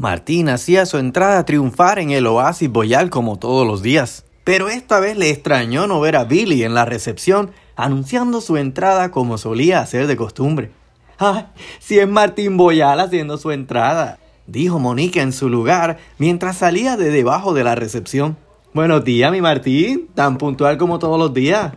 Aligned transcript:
Martín 0.00 0.48
hacía 0.48 0.86
su 0.86 0.96
entrada 0.96 1.40
a 1.40 1.44
triunfar 1.44 1.98
en 1.98 2.10
el 2.10 2.26
oasis 2.26 2.70
boyal 2.70 3.10
como 3.10 3.38
todos 3.38 3.66
los 3.66 3.82
días. 3.82 4.24
Pero 4.44 4.70
esta 4.70 4.98
vez 4.98 5.18
le 5.18 5.28
extrañó 5.28 5.86
no 5.86 6.00
ver 6.00 6.16
a 6.16 6.24
Billy 6.24 6.64
en 6.64 6.72
la 6.72 6.86
recepción 6.86 7.50
anunciando 7.76 8.40
su 8.40 8.56
entrada 8.56 9.10
como 9.10 9.36
solía 9.36 9.80
hacer 9.80 10.06
de 10.06 10.16
costumbre. 10.16 10.70
¡Ay! 11.18 11.44
Si 11.80 11.98
es 11.98 12.08
Martín 12.08 12.56
Boyal 12.56 12.98
haciendo 12.98 13.36
su 13.36 13.50
entrada, 13.50 14.18
dijo 14.46 14.78
Monique 14.78 15.20
en 15.20 15.34
su 15.34 15.50
lugar 15.50 15.98
mientras 16.16 16.56
salía 16.56 16.96
de 16.96 17.10
debajo 17.10 17.52
de 17.52 17.64
la 17.64 17.74
recepción. 17.74 18.38
Buenos 18.72 19.04
días, 19.04 19.30
mi 19.30 19.42
Martín, 19.42 20.08
tan 20.14 20.38
puntual 20.38 20.78
como 20.78 20.98
todos 20.98 21.18
los 21.18 21.34
días. 21.34 21.74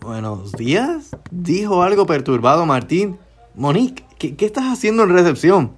Buenos 0.00 0.52
días, 0.52 1.16
dijo 1.32 1.82
algo 1.82 2.06
perturbado 2.06 2.64
Martín. 2.64 3.18
Monique, 3.56 4.04
¿qué, 4.20 4.36
qué 4.36 4.46
estás 4.46 4.72
haciendo 4.72 5.02
en 5.02 5.08
recepción? 5.08 5.72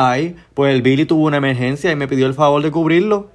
Ay, 0.00 0.36
pues 0.54 0.72
el 0.72 0.80
Billy 0.80 1.06
tuvo 1.06 1.26
una 1.26 1.38
emergencia 1.38 1.90
y 1.90 1.96
me 1.96 2.06
pidió 2.06 2.28
el 2.28 2.34
favor 2.34 2.62
de 2.62 2.70
cubrirlo. 2.70 3.30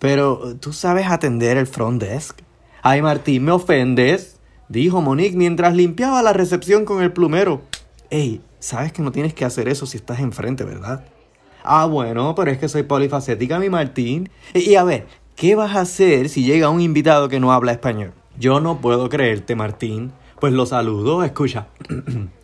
Pero 0.00 0.56
tú 0.58 0.72
sabes 0.72 1.06
atender 1.06 1.56
el 1.56 1.68
front 1.68 2.02
desk. 2.02 2.40
Ay, 2.82 3.00
Martín, 3.02 3.44
me 3.44 3.52
ofendes, 3.52 4.40
dijo 4.68 5.00
Monique 5.00 5.36
mientras 5.36 5.76
limpiaba 5.76 6.20
la 6.22 6.32
recepción 6.32 6.84
con 6.84 7.04
el 7.04 7.12
plumero. 7.12 7.62
Ey, 8.10 8.40
sabes 8.58 8.92
que 8.92 9.00
no 9.00 9.12
tienes 9.12 9.32
que 9.32 9.44
hacer 9.44 9.68
eso 9.68 9.86
si 9.86 9.96
estás 9.96 10.18
enfrente, 10.18 10.64
¿verdad? 10.64 11.04
Ah, 11.62 11.86
bueno, 11.86 12.34
pero 12.34 12.50
es 12.50 12.58
que 12.58 12.68
soy 12.68 12.82
polifacética, 12.82 13.60
mi 13.60 13.70
Martín. 13.70 14.28
Y, 14.54 14.70
y 14.70 14.74
a 14.74 14.82
ver, 14.82 15.06
¿qué 15.36 15.54
vas 15.54 15.76
a 15.76 15.82
hacer 15.82 16.28
si 16.30 16.42
llega 16.42 16.68
un 16.68 16.80
invitado 16.80 17.28
que 17.28 17.38
no 17.38 17.52
habla 17.52 17.70
español? 17.70 18.12
Yo 18.40 18.58
no 18.58 18.80
puedo 18.80 19.08
creerte, 19.08 19.54
Martín. 19.54 20.10
Pues 20.40 20.52
lo 20.52 20.66
saludo, 20.66 21.22
escucha. 21.22 21.68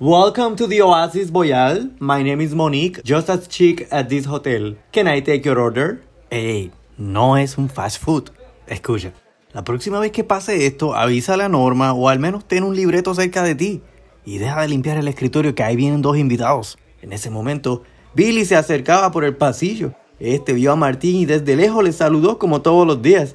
Welcome 0.00 0.54
to 0.58 0.68
the 0.68 0.80
Oasis 0.80 1.28
Boyal. 1.28 1.90
My 1.98 2.22
name 2.22 2.40
is 2.40 2.54
Monique, 2.54 3.02
just 3.02 3.28
as 3.28 3.48
chic 3.48 3.88
at 3.90 4.08
this 4.08 4.26
hotel. 4.26 4.76
Can 4.92 5.08
I 5.08 5.20
take 5.20 5.44
your 5.44 5.58
order? 5.58 6.04
Ey, 6.30 6.70
no 6.96 7.36
es 7.36 7.58
un 7.58 7.68
fast 7.68 8.00
food. 8.00 8.30
Escucha, 8.68 9.12
la 9.52 9.64
próxima 9.64 9.98
vez 9.98 10.12
que 10.12 10.22
pase 10.22 10.66
esto, 10.66 10.94
avisa 10.94 11.34
a 11.34 11.36
la 11.36 11.48
norma 11.48 11.94
o 11.94 12.08
al 12.08 12.20
menos 12.20 12.46
ten 12.46 12.62
un 12.62 12.76
libreto 12.76 13.12
cerca 13.12 13.42
de 13.42 13.56
ti. 13.56 13.82
Y 14.24 14.38
deja 14.38 14.60
de 14.60 14.68
limpiar 14.68 14.98
el 14.98 15.08
escritorio 15.08 15.56
que 15.56 15.64
ahí 15.64 15.74
vienen 15.74 16.00
dos 16.00 16.16
invitados. 16.16 16.78
En 17.02 17.12
ese 17.12 17.28
momento, 17.28 17.82
Billy 18.14 18.44
se 18.44 18.54
acercaba 18.54 19.10
por 19.10 19.24
el 19.24 19.34
pasillo. 19.34 19.94
Este 20.20 20.52
vio 20.52 20.70
a 20.70 20.76
Martín 20.76 21.16
y 21.16 21.26
desde 21.26 21.56
lejos 21.56 21.82
le 21.82 21.90
saludó 21.90 22.38
como 22.38 22.62
todos 22.62 22.86
los 22.86 23.02
días. 23.02 23.34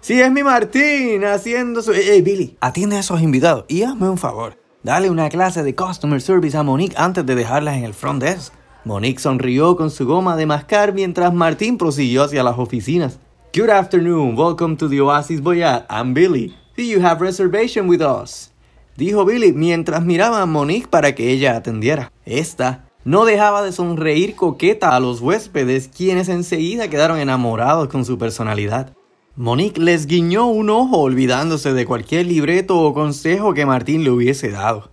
Sí, 0.00 0.20
es 0.20 0.30
mi 0.30 0.44
Martín, 0.44 1.24
haciendo 1.24 1.82
su... 1.82 1.90
Ey, 1.92 2.22
Billy, 2.22 2.56
atiende 2.60 2.98
a 2.98 3.00
esos 3.00 3.20
invitados 3.20 3.64
y 3.66 3.82
hazme 3.82 4.08
un 4.08 4.18
favor. 4.18 4.63
Dale 4.84 5.08
una 5.08 5.30
clase 5.30 5.62
de 5.62 5.74
customer 5.74 6.20
service 6.20 6.54
a 6.58 6.62
Monique 6.62 6.94
antes 6.98 7.24
de 7.24 7.34
dejarlas 7.34 7.78
en 7.78 7.84
el 7.84 7.94
front 7.94 8.22
desk. 8.22 8.52
Monique 8.84 9.18
sonrió 9.18 9.76
con 9.76 9.90
su 9.90 10.04
goma 10.04 10.36
de 10.36 10.44
mascar 10.44 10.92
mientras 10.92 11.32
Martín 11.32 11.78
prosiguió 11.78 12.24
hacia 12.24 12.42
las 12.42 12.58
oficinas. 12.58 13.18
Good 13.56 13.70
afternoon, 13.70 14.38
welcome 14.38 14.76
to 14.76 14.86
the 14.90 15.00
Oasis 15.00 15.40
Boyat. 15.40 15.86
I'm 15.88 16.12
Billy. 16.12 16.54
Do 16.76 16.82
you 16.82 17.02
have 17.02 17.24
reservation 17.24 17.88
with 17.88 18.02
us? 18.02 18.52
Dijo 18.94 19.24
Billy 19.24 19.54
mientras 19.54 20.04
miraba 20.04 20.42
a 20.42 20.46
Monique 20.46 20.88
para 20.88 21.14
que 21.14 21.30
ella 21.30 21.56
atendiera. 21.56 22.12
Esta 22.26 22.84
no 23.06 23.24
dejaba 23.24 23.62
de 23.62 23.72
sonreír 23.72 24.36
coqueta 24.36 24.94
a 24.94 25.00
los 25.00 25.22
huéspedes, 25.22 25.88
quienes 25.88 26.28
enseguida 26.28 26.88
quedaron 26.90 27.18
enamorados 27.18 27.88
con 27.88 28.04
su 28.04 28.18
personalidad. 28.18 28.92
Monique 29.36 29.80
les 29.80 30.06
guiñó 30.06 30.46
un 30.46 30.70
ojo 30.70 30.98
olvidándose 30.98 31.72
de 31.72 31.86
cualquier 31.86 32.26
libreto 32.26 32.78
o 32.78 32.94
consejo 32.94 33.52
que 33.52 33.66
Martín 33.66 34.04
le 34.04 34.10
hubiese 34.10 34.50
dado. 34.50 34.92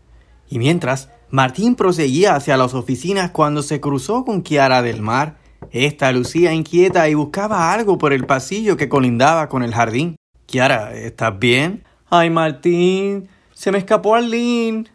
Y 0.49 0.57
mientras, 0.57 1.09
Martín 1.29 1.75
proseguía 1.75 2.33
hacia 2.33 2.57
las 2.57 2.73
oficinas 2.73 3.29
cuando 3.29 3.61
se 3.61 3.79
cruzó 3.79 4.25
con 4.25 4.41
Kiara 4.41 4.81
del 4.81 5.03
Mar. 5.03 5.37
Esta 5.69 6.11
lucía 6.11 6.53
inquieta 6.53 7.07
y 7.07 7.13
buscaba 7.13 7.71
algo 7.71 7.99
por 7.99 8.13
el 8.13 8.25
pasillo 8.25 8.77
que 8.77 8.89
colindaba 8.89 9.47
con 9.47 9.61
el 9.61 9.75
jardín. 9.75 10.15
Kiara, 10.47 10.95
¿estás 10.95 11.37
bien? 11.37 11.83
Ay, 12.09 12.31
Martín, 12.31 13.29
se 13.53 13.71
me 13.71 13.77
escapó 13.77 14.15
Arlene. 14.15 14.85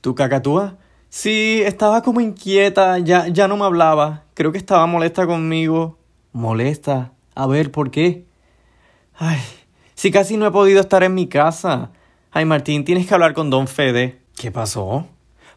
¿Tu 0.00 0.16
cacatúa? 0.16 0.76
Sí, 1.08 1.62
estaba 1.64 2.02
como 2.02 2.20
inquieta, 2.20 2.98
ya, 2.98 3.28
ya 3.28 3.46
no 3.46 3.56
me 3.56 3.64
hablaba. 3.64 4.24
Creo 4.34 4.50
que 4.50 4.58
estaba 4.58 4.84
molesta 4.86 5.24
conmigo. 5.24 5.98
¿Molesta? 6.32 7.12
A 7.36 7.46
ver, 7.46 7.70
¿por 7.70 7.92
qué? 7.92 8.27
Ay, 9.20 9.40
si 9.96 10.12
casi 10.12 10.36
no 10.36 10.46
he 10.46 10.52
podido 10.52 10.80
estar 10.80 11.02
en 11.02 11.12
mi 11.12 11.26
casa. 11.26 11.90
Ay, 12.30 12.44
Martín, 12.44 12.84
tienes 12.84 13.08
que 13.08 13.14
hablar 13.14 13.34
con 13.34 13.50
don 13.50 13.66
Fede. 13.66 14.20
¿Qué 14.36 14.52
pasó? 14.52 15.06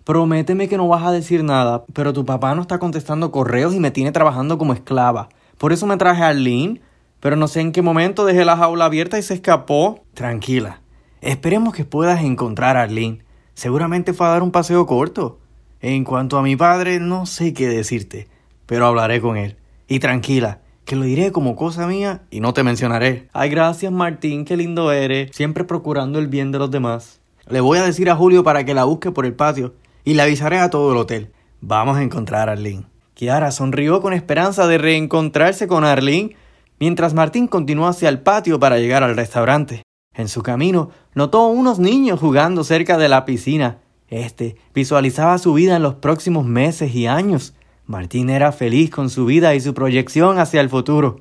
Prométeme 0.04 0.68
que 0.68 0.78
no 0.78 0.88
vas 0.88 1.04
a 1.04 1.12
decir 1.12 1.44
nada, 1.44 1.86
pero 1.94 2.12
tu 2.12 2.26
papá 2.26 2.56
no 2.56 2.64
está 2.64 2.80
contestando 2.80 3.30
correos 3.30 3.76
y 3.76 3.80
me 3.80 3.92
tiene 3.92 4.12
trabajando 4.12 4.58
como 4.58 4.74
esclava. 4.74 5.30
Por 5.60 5.74
eso 5.74 5.86
me 5.86 5.98
traje 5.98 6.24
a 6.24 6.30
Arlene, 6.30 6.82
pero 7.20 7.36
no 7.36 7.48
sé 7.48 7.62
en 7.62 7.72
qué 7.72 7.84
momento 7.84 8.26
dejé 8.26 8.46
la 8.46 8.58
jaula 8.58 8.86
abierta 8.86 9.20
y 9.20 9.22
se 9.22 9.36
escapó. 9.36 10.04
Tranquila. 10.16 10.82
Esperemos 11.22 11.76
que 11.76 11.86
puedas 11.86 12.24
encontrar 12.24 12.78
a 12.78 12.82
Arlene. 12.82 13.20
Seguramente 13.54 14.14
fue 14.14 14.26
a 14.26 14.32
dar 14.32 14.42
un 14.42 14.50
paseo 14.50 14.88
corto. 14.88 15.38
En 15.82 16.04
cuanto 16.04 16.40
a 16.40 16.42
mi 16.42 16.56
padre, 16.56 17.00
no 17.00 17.28
sé 17.28 17.54
qué 17.54 17.68
decirte, 17.68 18.28
pero 18.66 18.88
hablaré 18.88 19.22
con 19.22 19.38
él. 19.38 19.58
Y 19.88 20.00
tranquila, 20.00 20.62
que 20.92 20.98
lo 20.98 21.06
diré 21.06 21.32
como 21.32 21.56
cosa 21.56 21.88
mía 21.88 22.24
y 22.32 22.42
no 22.42 22.54
te 22.54 22.64
mencionaré. 22.64 23.30
Ay, 23.32 23.50
gracias 23.50 23.94
Martín, 23.94 24.44
qué 24.44 24.58
lindo 24.58 24.92
eres, 24.92 25.34
siempre 25.34 25.64
procurando 25.64 26.20
el 26.20 26.28
bien 26.28 26.52
de 26.52 26.60
los 26.60 26.70
demás. 26.70 27.22
Le 27.48 27.62
voy 27.62 27.78
a 27.78 27.86
decir 27.86 28.10
a 28.10 28.18
Julio 28.18 28.44
para 28.44 28.66
que 28.66 28.74
la 28.74 28.84
busque 28.84 29.10
por 29.10 29.26
el 29.26 29.34
patio 29.34 29.74
y 30.04 30.16
le 30.16 30.24
avisaré 30.24 30.60
a 30.60 30.70
todo 30.70 30.92
el 30.92 30.98
hotel. 30.98 31.32
Vamos 31.62 31.96
a 31.96 32.04
encontrar 32.04 32.50
a 32.50 32.52
Arlene. 32.52 32.84
Kiara 33.14 33.52
sonrió 33.52 34.02
con 34.02 34.12
esperanza 34.12 34.68
de 34.68 34.80
reencontrarse 34.80 35.66
con 35.66 35.86
Arlene 35.86 36.36
mientras 36.78 37.14
Martín 37.14 37.48
continuó 37.48 37.88
hacia 37.88 38.10
el 38.10 38.20
patio 38.20 38.60
para 38.60 38.78
llegar 38.78 39.02
al 39.02 39.16
restaurante. 39.16 39.84
En 40.14 40.28
su 40.28 40.44
camino 40.44 40.90
notó 41.16 41.48
unos 41.48 41.80
niños 41.80 42.20
jugando 42.20 42.66
cerca 42.66 42.98
de 42.98 43.08
la 43.08 43.24
piscina. 43.24 43.78
Este 44.10 44.58
visualizaba 44.74 45.38
su 45.38 45.54
vida 45.54 45.78
en 45.78 45.84
los 45.84 45.96
próximos 45.96 46.46
meses 46.46 46.94
y 46.94 47.08
años. 47.08 47.54
Martín 47.92 48.30
era 48.30 48.54
feliz 48.54 48.90
con 48.90 49.10
su 49.10 49.26
vida 49.26 49.54
y 49.54 49.60
su 49.60 49.74
proyección 49.74 50.40
hacia 50.40 50.62
el 50.62 50.70
futuro. 50.70 51.20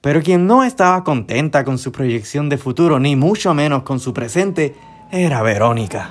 Pero 0.00 0.22
quien 0.22 0.46
no 0.46 0.62
estaba 0.62 1.02
contenta 1.02 1.64
con 1.64 1.78
su 1.78 1.90
proyección 1.90 2.48
de 2.48 2.58
futuro, 2.58 3.00
ni 3.00 3.16
mucho 3.16 3.54
menos 3.54 3.82
con 3.82 3.98
su 3.98 4.14
presente, 4.14 4.76
era 5.10 5.42
Verónica. 5.42 6.10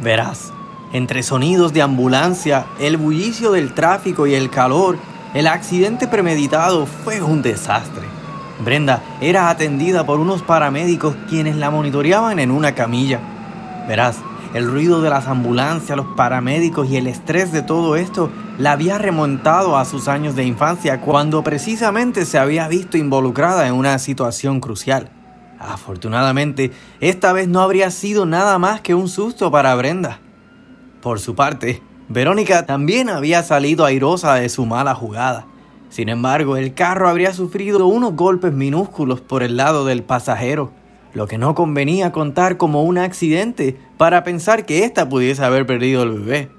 Verás, 0.00 0.52
entre 0.92 1.24
sonidos 1.24 1.72
de 1.72 1.82
ambulancia, 1.82 2.66
el 2.78 2.96
bullicio 2.96 3.50
del 3.50 3.74
tráfico 3.74 4.28
y 4.28 4.34
el 4.34 4.50
calor, 4.50 4.98
el 5.34 5.48
accidente 5.48 6.06
premeditado 6.06 6.86
fue 6.86 7.20
un 7.20 7.42
desastre. 7.42 8.04
Brenda 8.64 9.02
era 9.20 9.50
atendida 9.50 10.06
por 10.06 10.20
unos 10.20 10.42
paramédicos 10.42 11.16
quienes 11.28 11.56
la 11.56 11.72
monitoreaban 11.72 12.38
en 12.38 12.52
una 12.52 12.76
camilla. 12.76 13.18
Verás, 13.88 14.18
el 14.54 14.66
ruido 14.66 15.00
de 15.00 15.10
las 15.10 15.26
ambulancias, 15.28 15.96
los 15.96 16.06
paramédicos 16.16 16.88
y 16.90 16.96
el 16.96 17.06
estrés 17.06 17.52
de 17.52 17.62
todo 17.62 17.96
esto 17.96 18.30
la 18.58 18.72
había 18.72 18.98
remontado 18.98 19.76
a 19.76 19.84
sus 19.84 20.08
años 20.08 20.34
de 20.34 20.44
infancia 20.44 21.00
cuando 21.00 21.42
precisamente 21.44 22.24
se 22.24 22.38
había 22.38 22.66
visto 22.66 22.98
involucrada 22.98 23.66
en 23.66 23.74
una 23.74 23.98
situación 23.98 24.60
crucial. 24.60 25.10
Afortunadamente, 25.58 26.72
esta 27.00 27.32
vez 27.32 27.46
no 27.46 27.60
habría 27.60 27.90
sido 27.90 28.26
nada 28.26 28.58
más 28.58 28.80
que 28.80 28.94
un 28.94 29.08
susto 29.08 29.50
para 29.50 29.74
Brenda. 29.74 30.18
Por 31.00 31.20
su 31.20 31.34
parte, 31.34 31.82
Verónica 32.08 32.66
también 32.66 33.08
había 33.08 33.42
salido 33.42 33.84
airosa 33.84 34.34
de 34.34 34.48
su 34.48 34.66
mala 34.66 34.94
jugada. 34.94 35.46
Sin 35.90 36.08
embargo, 36.08 36.56
el 36.56 36.74
carro 36.74 37.08
habría 37.08 37.32
sufrido 37.32 37.86
unos 37.86 38.14
golpes 38.14 38.52
minúsculos 38.52 39.20
por 39.20 39.42
el 39.42 39.56
lado 39.56 39.84
del 39.84 40.02
pasajero, 40.02 40.72
lo 41.14 41.26
que 41.26 41.38
no 41.38 41.54
convenía 41.54 42.12
contar 42.12 42.56
como 42.56 42.84
un 42.84 42.98
accidente 42.98 43.76
para 43.96 44.24
pensar 44.24 44.66
que 44.66 44.84
ésta 44.84 45.08
pudiese 45.08 45.44
haber 45.44 45.66
perdido 45.66 46.02
el 46.02 46.20
bebé. 46.20 46.50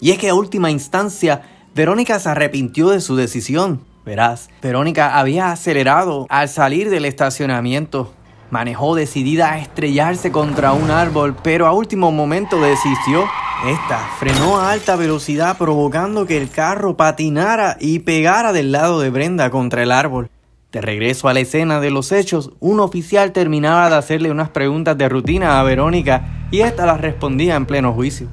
Y 0.00 0.10
es 0.10 0.18
que 0.18 0.30
a 0.30 0.34
última 0.34 0.70
instancia, 0.70 1.42
Verónica 1.74 2.18
se 2.18 2.28
arrepintió 2.28 2.88
de 2.90 3.00
su 3.00 3.16
decisión. 3.16 3.84
Verás, 4.04 4.50
Verónica 4.60 5.18
había 5.18 5.52
acelerado 5.52 6.26
al 6.28 6.48
salir 6.48 6.90
del 6.90 7.04
estacionamiento. 7.04 8.12
Manejó 8.50 8.96
decidida 8.96 9.52
a 9.52 9.58
estrellarse 9.58 10.32
contra 10.32 10.72
un 10.72 10.90
árbol, 10.90 11.36
pero 11.42 11.66
a 11.66 11.72
último 11.72 12.10
momento 12.10 12.60
desistió. 12.60 13.24
Esta 13.66 13.98
frenó 14.18 14.58
a 14.58 14.72
alta 14.72 14.96
velocidad 14.96 15.56
provocando 15.56 16.26
que 16.26 16.36
el 16.36 16.50
carro 16.50 16.96
patinara 16.96 17.76
y 17.78 18.00
pegara 18.00 18.52
del 18.52 18.72
lado 18.72 18.98
de 18.98 19.10
Brenda 19.10 19.50
contra 19.50 19.84
el 19.84 19.92
árbol. 19.92 20.31
De 20.72 20.80
regreso 20.80 21.28
a 21.28 21.34
la 21.34 21.40
escena 21.40 21.80
de 21.80 21.90
los 21.90 22.12
hechos, 22.12 22.50
un 22.58 22.80
oficial 22.80 23.32
terminaba 23.32 23.90
de 23.90 23.96
hacerle 23.96 24.30
unas 24.30 24.48
preguntas 24.48 24.96
de 24.96 25.06
rutina 25.06 25.60
a 25.60 25.62
Verónica 25.64 26.46
y 26.50 26.60
ésta 26.60 26.86
las 26.86 26.98
respondía 26.98 27.56
en 27.56 27.66
pleno 27.66 27.92
juicio. 27.92 28.28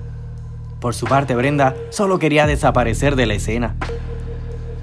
Por 0.79 0.95
su 0.95 1.05
parte, 1.05 1.35
Brenda 1.35 1.75
solo 1.89 2.17
quería 2.17 2.47
desaparecer 2.47 3.17
de 3.17 3.25
la 3.25 3.33
escena. 3.33 3.75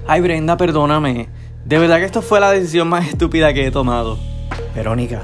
Ay, 0.05 0.21
Brenda, 0.21 0.55
perdóname. 0.55 1.29
De 1.65 1.79
verdad 1.79 1.97
que 1.97 2.05
esto 2.05 2.21
fue 2.21 2.39
la 2.39 2.51
decisión 2.51 2.89
más 2.89 3.07
estúpida 3.07 3.51
que 3.55 3.65
he 3.65 3.71
tomado. 3.71 4.19
Verónica, 4.75 5.23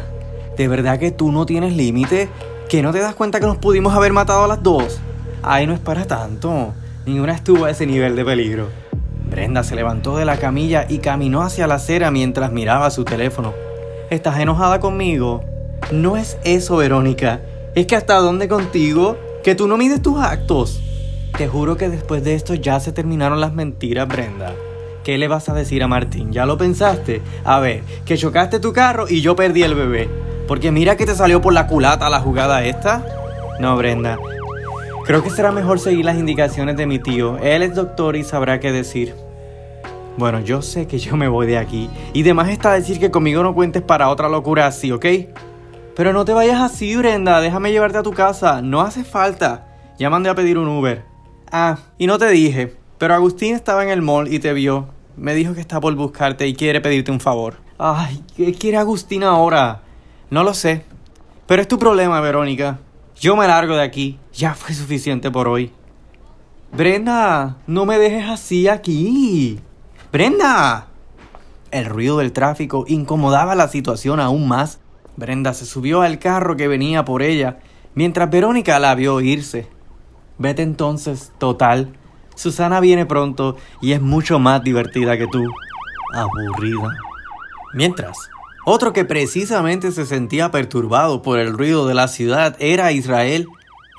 ¿de 0.57 0.67
verdad 0.67 0.97
que 0.97 1.11
tú 1.11 1.31
no 1.31 1.45
tienes 1.45 1.73
límite? 1.73 2.29
¿Que 2.67 2.81
no 2.81 2.91
te 2.91 2.97
das 2.97 3.13
cuenta 3.13 3.39
que 3.39 3.45
nos 3.45 3.59
pudimos 3.59 3.93
haber 3.93 4.11
matado 4.11 4.45
a 4.45 4.47
las 4.47 4.63
dos? 4.63 4.99
Ay, 5.43 5.67
no 5.67 5.73
es 5.73 5.79
para 5.79 6.05
tanto. 6.05 6.73
Ninguna 7.05 7.33
estuvo 7.33 7.65
a 7.65 7.69
ese 7.69 7.85
nivel 7.85 8.15
de 8.15 8.25
peligro. 8.25 8.82
Brenda 9.29 9.63
se 9.63 9.75
levantó 9.75 10.17
de 10.17 10.25
la 10.25 10.37
camilla 10.37 10.85
y 10.87 10.99
caminó 10.99 11.41
hacia 11.41 11.67
la 11.67 11.75
acera 11.75 12.11
mientras 12.11 12.51
miraba 12.51 12.89
su 12.91 13.03
teléfono. 13.03 13.53
¿Estás 14.09 14.39
enojada 14.39 14.79
conmigo? 14.79 15.43
No 15.91 16.17
es 16.17 16.37
eso, 16.43 16.77
Verónica. 16.77 17.41
Es 17.75 17.87
que 17.87 17.95
hasta 17.95 18.15
dónde 18.15 18.47
contigo, 18.47 19.17
que 19.43 19.55
tú 19.55 19.67
no 19.67 19.77
mides 19.77 20.01
tus 20.01 20.19
actos. 20.19 20.81
Te 21.37 21.47
juro 21.47 21.77
que 21.77 21.89
después 21.89 22.23
de 22.23 22.35
esto 22.35 22.53
ya 22.53 22.79
se 22.79 22.91
terminaron 22.91 23.41
las 23.41 23.53
mentiras, 23.53 24.07
Brenda. 24.07 24.53
¿Qué 25.03 25.17
le 25.17 25.27
vas 25.27 25.49
a 25.49 25.53
decir 25.53 25.83
a 25.83 25.87
Martín? 25.87 26.31
¿Ya 26.31 26.45
lo 26.45 26.57
pensaste? 26.57 27.21
A 27.43 27.59
ver, 27.59 27.81
que 28.05 28.17
chocaste 28.17 28.59
tu 28.59 28.71
carro 28.71 29.05
y 29.09 29.21
yo 29.21 29.35
perdí 29.35 29.63
el 29.63 29.75
bebé. 29.75 30.09
Porque 30.47 30.71
mira 30.71 30.95
que 30.95 31.05
te 31.05 31.15
salió 31.15 31.41
por 31.41 31.53
la 31.53 31.67
culata 31.67 32.09
la 32.09 32.19
jugada 32.19 32.63
esta. 32.63 33.05
No, 33.59 33.75
Brenda. 33.75 34.17
Creo 35.05 35.21
que 35.21 35.29
será 35.29 35.51
mejor 35.51 35.79
seguir 35.79 36.05
las 36.05 36.17
indicaciones 36.17 36.77
de 36.77 36.85
mi 36.85 36.97
tío. 36.97 37.37
Él 37.39 37.61
es 37.61 37.75
doctor 37.75 38.15
y 38.15 38.23
sabrá 38.23 38.61
qué 38.61 38.71
decir. 38.71 39.13
Bueno, 40.17 40.39
yo 40.39 40.61
sé 40.61 40.87
que 40.87 40.97
yo 40.97 41.17
me 41.17 41.27
voy 41.27 41.45
de 41.45 41.57
aquí. 41.57 41.89
Y 42.13 42.23
demás 42.23 42.49
está 42.49 42.71
decir 42.71 42.99
que 42.99 43.11
conmigo 43.11 43.43
no 43.43 43.53
cuentes 43.53 43.81
para 43.81 44.09
otra 44.09 44.29
locura 44.29 44.65
así, 44.65 44.91
¿ok? 44.91 45.05
Pero 45.95 46.13
no 46.13 46.23
te 46.23 46.31
vayas 46.33 46.61
así, 46.61 46.95
Brenda. 46.95 47.41
Déjame 47.41 47.71
llevarte 47.71 47.97
a 47.97 48.03
tu 48.03 48.13
casa. 48.13 48.61
No 48.61 48.81
hace 48.81 49.03
falta. 49.03 49.67
Ya 49.99 50.09
mandé 50.09 50.29
a 50.29 50.35
pedir 50.35 50.57
un 50.57 50.69
Uber. 50.69 51.03
Ah, 51.51 51.79
y 51.97 52.07
no 52.07 52.17
te 52.17 52.29
dije, 52.29 52.75
pero 52.97 53.13
Agustín 53.13 53.55
estaba 53.55 53.83
en 53.83 53.89
el 53.89 54.01
mall 54.01 54.31
y 54.31 54.39
te 54.39 54.53
vio. 54.53 54.87
Me 55.17 55.35
dijo 55.35 55.53
que 55.53 55.61
está 55.61 55.81
por 55.81 55.93
buscarte 55.95 56.47
y 56.47 56.55
quiere 56.55 56.79
pedirte 56.79 57.11
un 57.11 57.19
favor. 57.19 57.57
Ay, 57.77 58.23
¿qué 58.37 58.53
quiere 58.53 58.77
Agustín 58.77 59.23
ahora? 59.23 59.81
No 60.29 60.43
lo 60.43 60.53
sé. 60.53 60.85
Pero 61.45 61.61
es 61.61 61.67
tu 61.67 61.77
problema, 61.77 62.21
Verónica. 62.21 62.79
Yo 63.19 63.35
me 63.35 63.47
largo 63.47 63.75
de 63.75 63.83
aquí. 63.83 64.19
Ya 64.33 64.53
fue 64.55 64.73
suficiente 64.73 65.31
por 65.31 65.47
hoy. 65.47 65.71
Brenda, 66.71 67.57
no 67.67 67.85
me 67.85 67.97
dejes 67.99 68.29
así 68.29 68.67
aquí. 68.67 69.59
Brenda. 70.11 70.87
El 71.71 71.85
ruido 71.85 72.17
del 72.17 72.33
tráfico 72.33 72.85
incomodaba 72.87 73.55
la 73.55 73.67
situación 73.67 74.19
aún 74.19 74.47
más. 74.47 74.79
Brenda 75.15 75.53
se 75.53 75.65
subió 75.65 76.01
al 76.01 76.19
carro 76.19 76.55
que 76.55 76.67
venía 76.67 77.05
por 77.05 77.21
ella, 77.21 77.59
mientras 77.93 78.29
Verónica 78.29 78.79
la 78.79 78.95
vio 78.95 79.21
irse. 79.21 79.67
Vete 80.37 80.63
entonces, 80.63 81.31
total. 81.37 81.93
Susana 82.35 82.79
viene 82.79 83.05
pronto 83.05 83.55
y 83.81 83.91
es 83.91 84.01
mucho 84.01 84.39
más 84.39 84.63
divertida 84.63 85.17
que 85.17 85.27
tú. 85.27 85.43
Aburrida. 86.13 86.89
Mientras, 87.73 88.17
otro 88.65 88.93
que 88.93 89.05
precisamente 89.05 89.91
se 89.91 90.05
sentía 90.05 90.51
perturbado 90.51 91.21
por 91.21 91.39
el 91.39 91.53
ruido 91.53 91.87
de 91.87 91.93
la 91.93 92.07
ciudad 92.07 92.55
era 92.59 92.91
Israel. 92.91 93.47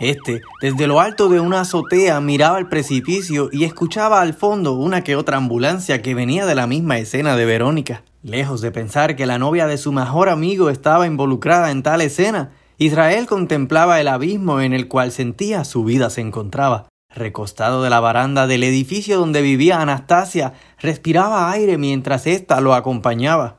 Este, 0.01 0.41
desde 0.61 0.87
lo 0.87 1.01
alto 1.01 1.29
de 1.29 1.39
una 1.39 1.61
azotea, 1.61 2.21
miraba 2.21 2.59
el 2.59 2.69
precipicio 2.69 3.49
y 3.53 3.65
escuchaba 3.65 4.21
al 4.21 4.35
fondo 4.35 4.73
una 4.73 5.05
que 5.05 5.17
otra 5.17 5.37
ambulancia 5.37 6.03
que 6.03 6.15
venía 6.15 6.47
de 6.47 6.55
la 6.55 6.67
misma 6.67 6.99
escena 6.99 7.37
de 7.37 7.45
Verónica. 7.45 8.03
Lejos 8.23 8.61
de 8.61 8.71
pensar 8.71 9.17
que 9.17 9.27
la 9.27 9.39
novia 9.39 9.67
de 9.67 9.79
su 9.79 9.93
mejor 9.93 10.29
amigo 10.29 10.71
estaba 10.71 11.07
involucrada 11.07 11.71
en 11.71 11.83
tal 11.83 12.01
escena, 12.01 12.51
Israel 12.79 13.27
contemplaba 13.27 14.01
el 14.01 14.09
abismo 14.09 14.61
en 14.61 14.73
el 14.73 14.89
cual 14.89 15.13
sentía 15.13 15.65
su 15.65 15.85
vida 15.85 16.11
se 16.11 16.23
encontraba. 16.23 16.89
Recostado 17.15 17.83
de 17.83 17.91
la 17.91 18.01
baranda 18.01 18.49
del 18.49 18.65
edificio 18.65 19.19
donde 19.19 19.43
vivía 19.43 19.81
Anastasia, 19.81 20.55
respiraba 20.81 21.53
aire 21.53 21.79
mientras 21.79 22.27
ésta 22.27 22.61
lo 22.61 22.75
acompañaba. 22.75 23.59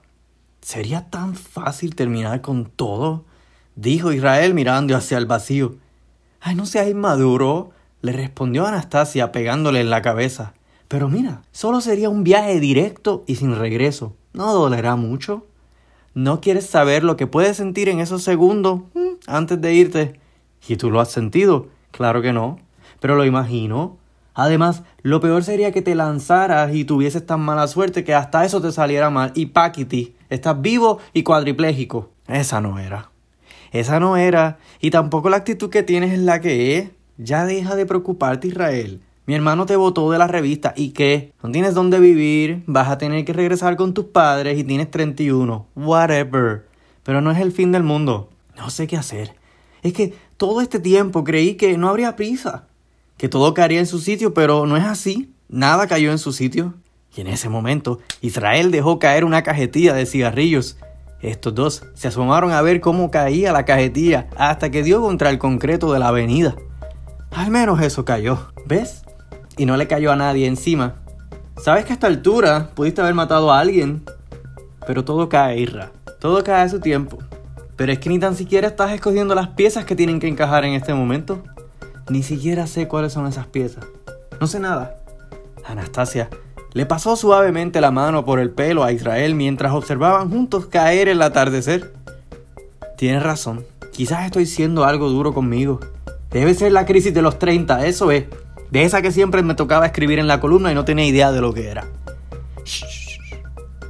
¿Sería 0.66 1.12
tan 1.12 1.36
fácil 1.36 1.94
terminar 1.94 2.42
con 2.42 2.66
todo? 2.66 3.24
dijo 3.76 4.12
Israel 4.12 4.56
mirando 4.56 4.98
hacia 4.98 5.20
el 5.20 5.28
vacío. 5.28 5.76
Ay, 6.42 6.56
no 6.56 6.66
seas 6.66 6.90
inmaduro, 6.90 7.70
le 8.02 8.14
respondió 8.14 8.66
Anastasia 8.66 9.32
pegándole 9.32 9.80
en 9.80 9.92
la 9.92 10.02
cabeza. 10.02 10.56
Pero 10.88 11.08
mira, 11.08 11.44
solo 11.52 11.82
sería 11.82 12.10
un 12.10 12.24
viaje 12.24 12.60
directo 12.60 13.24
y 13.28 13.36
sin 13.36 13.56
regreso. 13.56 14.16
No 14.34 14.56
dolerá 14.56 14.96
mucho. 14.96 15.46
¿No 16.16 16.42
quieres 16.42 16.66
saber 16.66 17.04
lo 17.04 17.16
que 17.16 17.28
puedes 17.28 17.58
sentir 17.58 17.88
en 17.88 18.00
esos 18.00 18.24
segundos 18.24 18.82
mm, 18.96 19.20
antes 19.28 19.62
de 19.62 19.72
irte? 19.76 20.20
¿Y 20.68 20.78
tú 20.78 20.90
lo 20.90 21.00
has 21.00 21.12
sentido? 21.12 21.68
Claro 21.92 22.24
que 22.24 22.34
no, 22.34 22.58
pero 23.00 23.16
lo 23.16 23.24
imagino. 23.24 23.98
Además, 24.34 24.82
lo 25.04 25.20
peor 25.20 25.44
sería 25.44 25.72
que 25.72 25.84
te 25.84 25.94
lanzaras 25.94 26.74
y 26.74 26.86
tuvieses 26.86 27.24
tan 27.24 27.42
mala 27.42 27.68
suerte 27.68 28.04
que 28.04 28.16
hasta 28.16 28.46
eso 28.46 28.62
te 28.62 28.72
saliera 28.72 29.12
mal. 29.12 29.32
Y 29.36 29.46
Paquiti, 29.46 30.15
estás 30.30 30.62
vivo 30.62 31.00
y 31.14 31.24
cuadripléjico. 31.24 32.10
Esa 32.28 32.62
no 32.62 32.80
era. 32.80 33.12
Esa 33.72 34.00
no 34.00 34.18
era. 34.18 34.58
Y 34.80 34.92
tampoco 34.92 35.30
la 35.30 35.38
actitud 35.38 35.70
que 35.70 35.84
tienes 35.84 36.14
es 36.14 36.20
la 36.20 36.42
que 36.42 36.78
es. 36.78 36.90
Ya 37.18 37.46
deja 37.46 37.76
de 37.76 37.86
preocuparte, 37.86 38.48
Israel. 38.48 39.02
Mi 39.28 39.34
hermano 39.34 39.66
te 39.66 39.76
botó 39.76 40.12
de 40.12 40.20
la 40.20 40.28
revista 40.28 40.74
y 40.76 40.90
qué? 40.90 41.34
No 41.42 41.50
tienes 41.50 41.74
dónde 41.74 42.00
vivir, 42.00 42.64
vas 42.68 42.90
a 42.90 43.00
tener 43.00 43.26
que 43.26 43.34
regresar 43.34 43.76
con 43.76 43.94
tus 43.94 44.06
padres 44.06 44.60
y 44.60 44.64
tienes 44.64 44.92
31. 44.92 45.66
Whatever. 45.76 46.68
Pero 47.04 47.22
no 47.22 47.32
es 47.32 47.40
el 47.40 47.52
fin 47.52 47.72
del 47.72 47.82
mundo. 47.82 48.30
No 48.56 48.70
sé 48.70 48.86
qué 48.86 48.98
hacer. 48.98 49.34
Es 49.82 49.94
que 49.94 50.14
todo 50.38 50.62
este 50.62 50.80
tiempo 50.80 51.24
creí 51.24 51.56
que 51.56 51.76
no 51.78 51.90
habría 51.90 52.16
prisa, 52.16 52.68
que 53.18 53.28
todo 53.28 53.54
caería 53.54 53.80
en 53.80 53.88
su 53.88 54.00
sitio, 54.00 54.34
pero 54.34 54.68
no 54.68 54.78
es 54.78 54.84
así. 54.84 55.34
Nada 55.50 55.88
cayó 55.88 56.12
en 56.12 56.20
su 56.20 56.32
sitio. 56.32 56.76
Y 57.16 57.22
en 57.22 57.28
ese 57.28 57.50
momento, 57.50 58.00
Israel 58.22 58.72
dejó 58.72 59.00
caer 59.00 59.24
una 59.24 59.44
cajetilla 59.44 59.94
de 59.94 60.06
cigarrillos. 60.06 60.78
Estos 61.22 61.56
dos 61.56 61.84
se 61.94 62.10
asomaron 62.10 62.52
a 62.52 62.62
ver 62.62 62.82
cómo 62.82 63.10
caía 63.10 63.52
la 63.52 63.66
cajetilla 63.66 64.28
hasta 64.38 64.70
que 64.70 64.84
dio 64.84 65.02
contra 65.02 65.30
el 65.30 65.38
concreto 65.38 65.94
de 65.94 66.00
la 66.00 66.10
avenida. 66.10 66.56
Al 67.32 67.52
menos 67.52 67.82
eso 67.82 68.06
cayó. 68.06 68.52
¿Ves? 68.66 69.06
y 69.58 69.66
no 69.66 69.78
le 69.78 69.88
cayó 69.88 70.12
a 70.12 70.16
nadie 70.16 70.48
encima. 70.48 70.96
Sabes 71.62 71.86
que 71.86 71.94
a 71.94 71.96
esta 71.96 72.08
altura 72.08 72.72
pudiste 72.76 73.02
haber 73.02 73.14
matado 73.14 73.52
a 73.52 73.60
alguien, 73.60 74.04
pero 74.86 75.06
todo 75.06 75.30
cae, 75.30 75.60
Irra. 75.60 75.92
Todo 76.20 76.44
cae 76.44 76.64
a 76.64 76.70
su 76.70 76.80
tiempo. 76.80 77.18
Pero 77.76 77.92
es 77.92 78.00
que 78.00 78.10
ni 78.10 78.20
tan 78.20 78.36
siquiera 78.36 78.68
estás 78.68 78.92
escogiendo 78.92 79.36
las 79.36 79.50
piezas 79.50 79.86
que 79.86 79.96
tienen 79.96 80.20
que 80.20 80.28
encajar 80.28 80.66
en 80.66 80.74
este 80.74 80.94
momento. 80.94 81.44
Ni 82.10 82.24
siquiera 82.24 82.68
sé 82.68 82.88
cuáles 82.88 83.14
son 83.14 83.28
esas 83.28 83.48
piezas. 83.48 83.86
No 84.40 84.48
sé 84.48 84.60
nada. 84.60 84.98
Anastasia 85.66 86.30
le 86.76 86.86
pasó 86.86 87.16
suavemente 87.16 87.80
la 87.80 87.90
mano 87.90 88.26
por 88.26 88.38
el 88.38 88.52
pelo 88.52 88.84
a 88.84 88.92
Israel 88.92 89.34
mientras 89.34 89.72
observaban 89.72 90.30
juntos 90.30 90.66
caer 90.66 91.08
el 91.08 91.22
atardecer. 91.22 91.94
Tienes 92.98 93.24
razón. 93.24 93.64
Quizás 93.94 94.26
estoy 94.26 94.46
siendo 94.46 94.84
algo 94.84 95.08
duro 95.08 95.34
conmigo. 95.34 95.80
Debe 96.32 96.54
ser 96.54 96.74
la 96.74 96.86
crisis 96.86 97.14
de 97.14 97.22
los 97.22 97.40
30, 97.40 97.86
eso 97.86 98.12
es. 98.12 98.26
De 98.72 98.84
esa 98.84 99.02
que 99.02 99.14
siempre 99.14 99.42
me 99.42 99.56
tocaba 99.56 99.86
escribir 99.86 100.20
en 100.20 100.28
la 100.28 100.42
columna 100.42 100.70
y 100.70 100.76
no 100.76 100.84
tenía 100.84 101.06
idea 101.06 101.32
de 101.32 101.40
lo 101.40 101.54
que 101.54 101.70
era. 101.70 101.86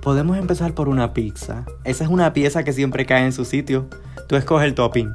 Podemos 0.04 0.38
empezar 0.38 0.76
por 0.76 0.88
una 0.88 1.12
pizza. 1.12 1.66
Esa 1.86 2.04
es 2.04 2.10
una 2.12 2.34
pieza 2.34 2.64
que 2.64 2.72
siempre 2.72 3.08
cae 3.08 3.26
en 3.26 3.34
su 3.34 3.46
sitio. 3.46 3.90
Tú 4.28 4.36
escoges 4.36 4.68
el 4.68 4.76
topping. 4.76 5.12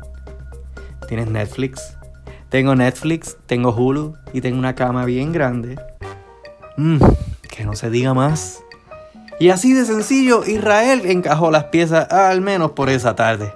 ¿Tienes 1.07 1.31
Netflix? 1.31 1.97
Tengo 2.49 2.75
Netflix, 2.75 3.37
tengo 3.47 3.73
Hulu 3.73 4.17
y 4.33 4.41
tengo 4.41 4.59
una 4.59 4.75
cama 4.75 5.05
bien 5.05 5.31
grande. 5.31 5.79
Mmm, 6.77 6.99
que 7.50 7.64
no 7.64 7.75
se 7.75 7.90
diga 7.90 8.14
más. 8.14 8.62
Y 9.38 9.50
así 9.50 9.73
de 9.73 9.85
sencillo, 9.85 10.45
Israel 10.47 11.02
encajó 11.04 11.50
las 11.50 11.64
piezas 11.64 12.11
al 12.11 12.40
menos 12.40 12.73
por 12.73 12.90
esa 12.90 13.14
tarde. 13.14 13.52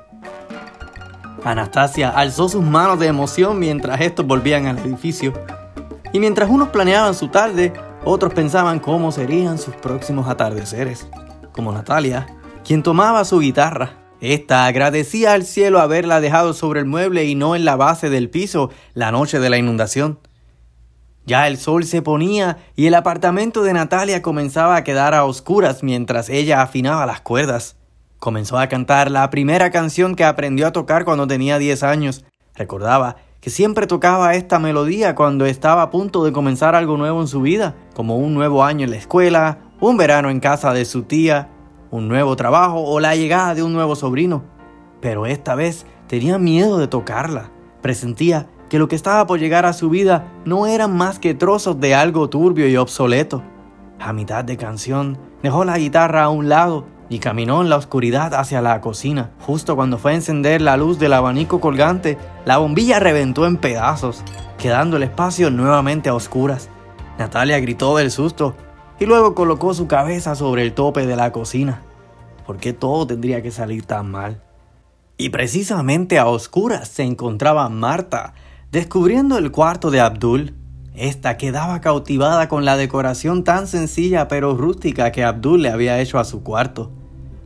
Anastasia 1.44 2.08
alzó 2.08 2.48
sus 2.48 2.62
manos 2.62 2.98
de 2.98 3.06
emoción 3.06 3.58
mientras 3.58 4.00
estos 4.00 4.26
volvían 4.26 4.66
al 4.66 4.78
edificio. 4.78 5.34
Y 6.12 6.20
mientras 6.20 6.48
unos 6.48 6.70
planeaban 6.70 7.14
su 7.14 7.28
tarde, 7.28 7.72
otros 8.04 8.32
pensaban 8.32 8.78
cómo 8.78 9.12
serían 9.12 9.58
sus 9.58 9.74
próximos 9.74 10.28
atardeceres. 10.28 11.06
Como 11.52 11.70
Natalia, 11.70 12.26
quien 12.64 12.82
tomaba 12.82 13.24
su 13.24 13.40
guitarra. 13.40 13.98
Esta 14.20 14.64
agradecía 14.64 15.34
al 15.34 15.44
cielo 15.44 15.80
haberla 15.80 16.22
dejado 16.22 16.54
sobre 16.54 16.80
el 16.80 16.86
mueble 16.86 17.24
y 17.26 17.34
no 17.34 17.54
en 17.54 17.66
la 17.66 17.76
base 17.76 18.08
del 18.08 18.30
piso 18.30 18.70
la 18.94 19.12
noche 19.12 19.38
de 19.38 19.50
la 19.50 19.58
inundación. 19.58 20.18
Ya 21.26 21.48
el 21.48 21.56
sol 21.56 21.84
se 21.84 22.02
ponía 22.02 22.58
y 22.76 22.86
el 22.86 22.94
apartamento 22.94 23.62
de 23.62 23.72
Natalia 23.72 24.20
comenzaba 24.20 24.76
a 24.76 24.84
quedar 24.84 25.14
a 25.14 25.24
oscuras 25.24 25.82
mientras 25.82 26.28
ella 26.28 26.60
afinaba 26.60 27.06
las 27.06 27.22
cuerdas. 27.22 27.76
Comenzó 28.18 28.58
a 28.58 28.68
cantar 28.68 29.10
la 29.10 29.28
primera 29.30 29.70
canción 29.70 30.16
que 30.16 30.24
aprendió 30.24 30.66
a 30.66 30.72
tocar 30.72 31.04
cuando 31.04 31.26
tenía 31.26 31.58
10 31.58 31.82
años. 31.82 32.24
Recordaba 32.54 33.16
que 33.40 33.50
siempre 33.50 33.86
tocaba 33.86 34.34
esta 34.34 34.58
melodía 34.58 35.14
cuando 35.14 35.46
estaba 35.46 35.82
a 35.82 35.90
punto 35.90 36.24
de 36.24 36.32
comenzar 36.32 36.74
algo 36.74 36.96
nuevo 36.96 37.20
en 37.20 37.28
su 37.28 37.42
vida, 37.42 37.74
como 37.94 38.16
un 38.16 38.34
nuevo 38.34 38.64
año 38.64 38.84
en 38.84 38.90
la 38.90 38.96
escuela, 38.96 39.58
un 39.80 39.96
verano 39.96 40.30
en 40.30 40.40
casa 40.40 40.72
de 40.72 40.84
su 40.84 41.02
tía, 41.02 41.50
un 41.90 42.08
nuevo 42.08 42.36
trabajo 42.36 42.82
o 42.82 43.00
la 43.00 43.14
llegada 43.16 43.54
de 43.54 43.62
un 43.62 43.72
nuevo 43.72 43.96
sobrino. 43.96 44.44
Pero 45.00 45.26
esta 45.26 45.54
vez 45.54 45.86
tenía 46.06 46.38
miedo 46.38 46.78
de 46.78 46.88
tocarla. 46.88 47.50
Presentía 47.82 48.48
que 48.74 48.80
lo 48.80 48.88
que 48.88 48.96
estaba 48.96 49.24
por 49.24 49.38
llegar 49.38 49.66
a 49.66 49.72
su 49.72 49.88
vida 49.88 50.32
no 50.44 50.66
eran 50.66 50.96
más 50.96 51.20
que 51.20 51.32
trozos 51.32 51.78
de 51.78 51.94
algo 51.94 52.28
turbio 52.28 52.66
y 52.68 52.76
obsoleto. 52.76 53.40
A 54.00 54.12
mitad 54.12 54.44
de 54.44 54.56
canción, 54.56 55.16
dejó 55.44 55.64
la 55.64 55.78
guitarra 55.78 56.24
a 56.24 56.28
un 56.28 56.48
lado 56.48 56.84
y 57.08 57.20
caminó 57.20 57.62
en 57.62 57.68
la 57.68 57.76
oscuridad 57.76 58.34
hacia 58.34 58.60
la 58.60 58.80
cocina. 58.80 59.30
Justo 59.38 59.76
cuando 59.76 59.96
fue 59.96 60.10
a 60.10 60.14
encender 60.16 60.60
la 60.60 60.76
luz 60.76 60.98
del 60.98 61.12
abanico 61.12 61.60
colgante, 61.60 62.18
la 62.46 62.56
bombilla 62.58 62.98
reventó 62.98 63.46
en 63.46 63.58
pedazos, 63.58 64.24
quedando 64.58 64.96
el 64.96 65.04
espacio 65.04 65.52
nuevamente 65.52 66.08
a 66.08 66.14
oscuras. 66.14 66.68
Natalia 67.16 67.60
gritó 67.60 67.96
del 67.96 68.10
susto 68.10 68.56
y 68.98 69.06
luego 69.06 69.36
colocó 69.36 69.72
su 69.72 69.86
cabeza 69.86 70.34
sobre 70.34 70.62
el 70.62 70.72
tope 70.72 71.06
de 71.06 71.14
la 71.14 71.30
cocina. 71.30 71.82
¿Por 72.44 72.56
qué 72.56 72.72
todo 72.72 73.06
tendría 73.06 73.40
que 73.40 73.52
salir 73.52 73.86
tan 73.86 74.10
mal? 74.10 74.42
Y 75.16 75.28
precisamente 75.28 76.18
a 76.18 76.26
oscuras 76.26 76.88
se 76.88 77.04
encontraba 77.04 77.68
Marta, 77.68 78.34
descubriendo 78.74 79.38
el 79.38 79.52
cuarto 79.52 79.92
de 79.92 80.00
Abdul. 80.00 80.52
Esta 80.96 81.36
quedaba 81.36 81.80
cautivada 81.80 82.48
con 82.48 82.64
la 82.64 82.76
decoración 82.76 83.44
tan 83.44 83.68
sencilla 83.68 84.26
pero 84.26 84.56
rústica 84.56 85.12
que 85.12 85.22
Abdul 85.22 85.62
le 85.62 85.70
había 85.70 86.00
hecho 86.00 86.18
a 86.18 86.24
su 86.24 86.42
cuarto. 86.42 86.90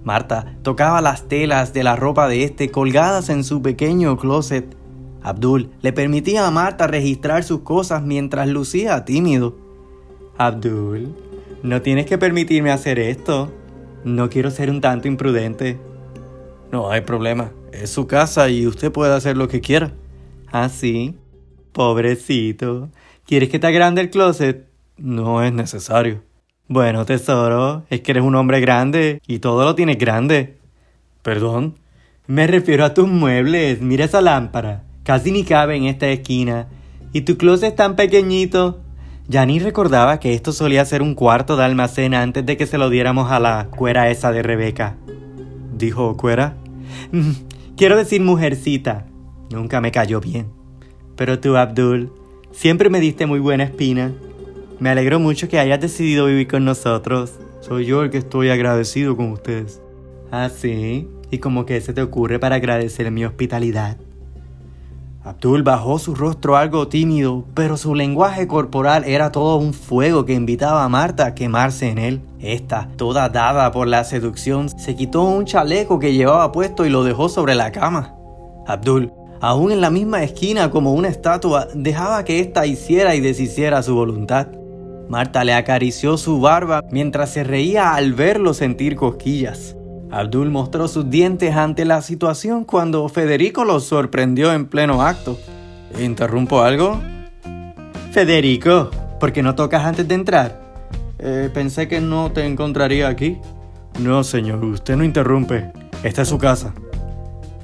Marta 0.04 0.56
tocaba 0.62 1.02
las 1.02 1.28
telas 1.28 1.74
de 1.74 1.84
la 1.84 1.96
ropa 1.96 2.28
de 2.28 2.44
este 2.44 2.70
colgadas 2.70 3.28
en 3.28 3.44
su 3.44 3.60
pequeño 3.60 4.16
closet. 4.16 4.74
Abdul 5.22 5.68
le 5.82 5.92
permitía 5.92 6.46
a 6.46 6.50
Marta 6.50 6.86
registrar 6.86 7.44
sus 7.44 7.60
cosas 7.60 8.02
mientras 8.02 8.48
lucía 8.48 9.04
tímido. 9.04 9.54
Abdul, 10.38 11.14
no 11.62 11.82
tienes 11.82 12.06
que 12.06 12.16
permitirme 12.16 12.70
hacer 12.70 12.98
esto. 12.98 13.52
No 14.02 14.30
quiero 14.30 14.50
ser 14.50 14.70
un 14.70 14.80
tanto 14.80 15.08
imprudente. 15.08 15.78
No 16.72 16.90
hay 16.90 17.02
problema. 17.02 17.50
Es 17.70 17.90
su 17.90 18.06
casa 18.06 18.48
y 18.48 18.66
usted 18.66 18.90
puede 18.90 19.12
hacer 19.12 19.36
lo 19.36 19.46
que 19.46 19.60
quiera. 19.60 19.92
¿Ah, 20.50 20.68
sí? 20.68 21.14
Pobrecito. 21.72 22.88
¿Quieres 23.26 23.50
que 23.50 23.58
te 23.58 23.66
agrande 23.66 24.00
el 24.00 24.10
closet? 24.10 24.66
No 24.96 25.42
es 25.42 25.52
necesario. 25.52 26.22
Bueno, 26.66 27.04
tesoro, 27.04 27.84
es 27.90 28.00
que 28.00 28.12
eres 28.12 28.22
un 28.22 28.34
hombre 28.34 28.60
grande 28.60 29.20
y 29.26 29.38
todo 29.38 29.64
lo 29.64 29.74
tienes 29.74 29.98
grande. 29.98 30.58
¿Perdón? 31.22 31.74
Me 32.26 32.46
refiero 32.46 32.84
a 32.84 32.94
tus 32.94 33.08
muebles. 33.08 33.80
Mira 33.80 34.06
esa 34.06 34.20
lámpara. 34.20 34.84
Casi 35.02 35.32
ni 35.32 35.44
cabe 35.44 35.76
en 35.76 35.84
esta 35.84 36.08
esquina. 36.08 36.66
Y 37.12 37.22
tu 37.22 37.36
closet 37.36 37.70
es 37.70 37.76
tan 37.76 37.96
pequeñito. 37.96 38.80
Ya 39.28 39.44
ni 39.44 39.58
recordaba 39.58 40.20
que 40.20 40.32
esto 40.32 40.52
solía 40.52 40.84
ser 40.86 41.02
un 41.02 41.14
cuarto 41.14 41.56
de 41.56 41.64
almacén 41.64 42.14
antes 42.14 42.46
de 42.46 42.56
que 42.56 42.66
se 42.66 42.78
lo 42.78 42.88
diéramos 42.88 43.30
a 43.30 43.40
la 43.40 43.68
cuera 43.74 44.10
esa 44.10 44.32
de 44.32 44.42
Rebeca. 44.42 44.96
¿Dijo 45.76 46.16
cuera? 46.16 46.56
Quiero 47.76 47.96
decir 47.96 48.22
mujercita. 48.22 49.06
Nunca 49.50 49.80
me 49.80 49.92
cayó 49.92 50.20
bien. 50.20 50.46
Pero 51.16 51.40
tú, 51.40 51.56
Abdul, 51.56 52.12
siempre 52.52 52.90
me 52.90 53.00
diste 53.00 53.26
muy 53.26 53.40
buena 53.40 53.64
espina. 53.64 54.12
Me 54.78 54.90
alegro 54.90 55.18
mucho 55.18 55.48
que 55.48 55.58
hayas 55.58 55.80
decidido 55.80 56.26
vivir 56.26 56.48
con 56.48 56.64
nosotros. 56.64 57.32
Soy 57.60 57.86
yo 57.86 58.02
el 58.02 58.10
que 58.10 58.18
estoy 58.18 58.50
agradecido 58.50 59.16
con 59.16 59.32
ustedes. 59.32 59.80
¿Ah, 60.30 60.48
sí? 60.48 61.08
¿Y 61.30 61.38
como 61.38 61.66
que 61.66 61.80
se 61.80 61.92
te 61.92 62.02
ocurre 62.02 62.38
para 62.38 62.56
agradecer 62.56 63.10
mi 63.10 63.24
hospitalidad? 63.24 63.96
Abdul 65.24 65.62
bajó 65.62 65.98
su 65.98 66.14
rostro 66.14 66.56
algo 66.56 66.88
tímido, 66.88 67.44
pero 67.52 67.76
su 67.76 67.94
lenguaje 67.94 68.46
corporal 68.46 69.04
era 69.04 69.30
todo 69.30 69.56
un 69.56 69.74
fuego 69.74 70.24
que 70.24 70.32
invitaba 70.32 70.84
a 70.84 70.88
Marta 70.88 71.26
a 71.26 71.34
quemarse 71.34 71.90
en 71.90 71.98
él. 71.98 72.20
Esta, 72.40 72.88
toda 72.96 73.28
dada 73.28 73.70
por 73.72 73.88
la 73.88 74.04
seducción, 74.04 74.70
se 74.70 74.96
quitó 74.96 75.24
un 75.24 75.44
chaleco 75.44 75.98
que 75.98 76.14
llevaba 76.14 76.50
puesto 76.52 76.86
y 76.86 76.90
lo 76.90 77.04
dejó 77.04 77.28
sobre 77.28 77.54
la 77.54 77.72
cama. 77.72 78.14
Abdul, 78.66 79.12
aún 79.40 79.72
en 79.72 79.80
la 79.80 79.90
misma 79.90 80.22
esquina 80.22 80.70
como 80.70 80.92
una 80.92 81.08
estatua, 81.08 81.68
dejaba 81.74 82.24
que 82.24 82.40
ésta 82.40 82.66
hiciera 82.66 83.14
y 83.14 83.20
deshiciera 83.20 83.82
su 83.82 83.94
voluntad. 83.94 84.48
Marta 85.08 85.44
le 85.44 85.54
acarició 85.54 86.18
su 86.18 86.40
barba 86.40 86.82
mientras 86.90 87.30
se 87.30 87.44
reía 87.44 87.94
al 87.94 88.12
verlo 88.12 88.52
sentir 88.52 88.94
cosquillas. 88.96 89.74
Abdul 90.10 90.50
mostró 90.50 90.88
sus 90.88 91.10
dientes 91.10 91.54
ante 91.54 91.84
la 91.84 92.02
situación 92.02 92.64
cuando 92.64 93.08
Federico 93.08 93.64
lo 93.64 93.80
sorprendió 93.80 94.52
en 94.52 94.66
pleno 94.66 95.02
acto. 95.02 95.38
¿Interrumpo 95.98 96.62
algo? 96.62 97.00
Federico, 98.10 98.90
¿por 99.20 99.32
qué 99.32 99.42
no 99.42 99.54
tocas 99.54 99.84
antes 99.84 100.08
de 100.08 100.14
entrar? 100.14 100.60
Eh, 101.18 101.50
pensé 101.52 101.88
que 101.88 102.00
no 102.00 102.32
te 102.32 102.46
encontraría 102.46 103.08
aquí. 103.08 103.38
No, 104.00 104.24
señor, 104.24 104.64
usted 104.64 104.96
no 104.96 105.04
interrumpe. 105.04 105.72
Esta 106.02 106.22
es 106.22 106.28
su 106.28 106.38
casa. 106.38 106.72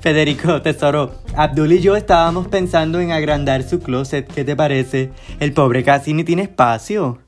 Federico, 0.05 0.61
tesoro, 0.61 1.15
Abdul 1.35 1.73
y 1.73 1.81
yo 1.81 1.97
estábamos 1.97 2.47
pensando 2.49 3.01
en 3.01 3.11
agrandar 3.11 3.63
su 3.63 3.81
closet. 3.81 4.31
¿Qué 4.31 4.45
te 4.45 4.55
parece? 4.55 5.11
El 5.41 5.55
pobre 5.55 5.83
casi 5.83 6.13
ni 6.13 6.25
tiene 6.25 6.43
espacio. 6.43 7.21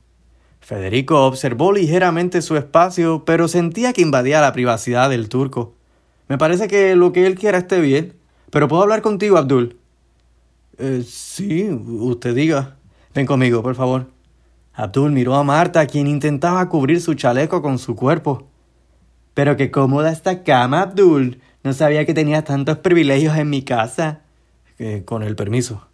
Federico 0.60 1.24
observó 1.24 1.72
ligeramente 1.72 2.42
su 2.42 2.54
espacio, 2.54 3.24
pero 3.24 3.48
sentía 3.48 3.94
que 3.94 4.02
invadía 4.02 4.42
la 4.42 4.52
privacidad 4.52 5.08
del 5.08 5.30
turco. 5.30 5.72
Me 6.28 6.36
parece 6.36 6.68
que 6.68 6.94
lo 6.96 7.12
que 7.12 7.26
él 7.26 7.36
quiera 7.36 7.56
esté 7.56 7.80
bien, 7.80 8.12
pero 8.50 8.68
puedo 8.68 8.82
hablar 8.82 9.00
contigo, 9.00 9.38
Abdul. 9.38 9.78
Eh, 10.76 11.02
sí, 11.08 11.70
usted 11.70 12.34
diga. 12.34 12.76
Ven 13.14 13.24
conmigo, 13.24 13.62
por 13.62 13.74
favor. 13.74 14.08
Abdul 14.74 15.12
miró 15.12 15.34
a 15.36 15.44
Marta, 15.44 15.86
quien 15.86 16.08
intentaba 16.08 16.68
cubrir 16.68 17.00
su 17.00 17.14
chaleco 17.14 17.62
con 17.62 17.78
su 17.78 17.96
cuerpo. 17.96 18.48
Pero 19.32 19.56
qué 19.56 19.70
cómoda 19.70 20.12
esta 20.12 20.42
cama, 20.42 20.82
Abdul. 20.82 21.40
No 21.66 21.72
sabía 21.72 22.06
que 22.06 22.14
tenías 22.14 22.44
tantos 22.44 22.78
privilegios 22.78 23.36
en 23.36 23.50
mi 23.50 23.62
casa. 23.62 24.20
Eh, 24.78 25.02
con 25.04 25.24
el 25.24 25.34
permiso. 25.34 25.88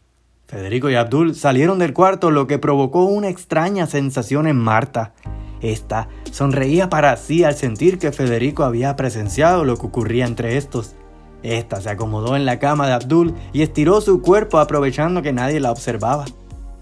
Federico 0.46 0.90
y 0.90 0.96
Abdul 0.96 1.34
salieron 1.34 1.78
del 1.78 1.94
cuarto, 1.94 2.30
lo 2.30 2.46
que 2.46 2.58
provocó 2.58 3.06
una 3.06 3.30
extraña 3.30 3.86
sensación 3.86 4.46
en 4.46 4.56
Marta. 4.56 5.14
Esta 5.62 6.08
sonreía 6.30 6.90
para 6.90 7.16
sí 7.16 7.42
al 7.42 7.54
sentir 7.54 7.98
que 7.98 8.12
Federico 8.12 8.64
había 8.64 8.96
presenciado 8.96 9.64
lo 9.64 9.78
que 9.78 9.86
ocurría 9.86 10.26
entre 10.26 10.58
estos. 10.58 10.94
Esta 11.42 11.80
se 11.80 11.88
acomodó 11.88 12.36
en 12.36 12.44
la 12.44 12.58
cama 12.58 12.86
de 12.86 12.92
Abdul 12.92 13.34
y 13.54 13.62
estiró 13.62 14.02
su 14.02 14.20
cuerpo 14.20 14.58
aprovechando 14.58 15.22
que 15.22 15.32
nadie 15.32 15.58
la 15.58 15.72
observaba. 15.72 16.26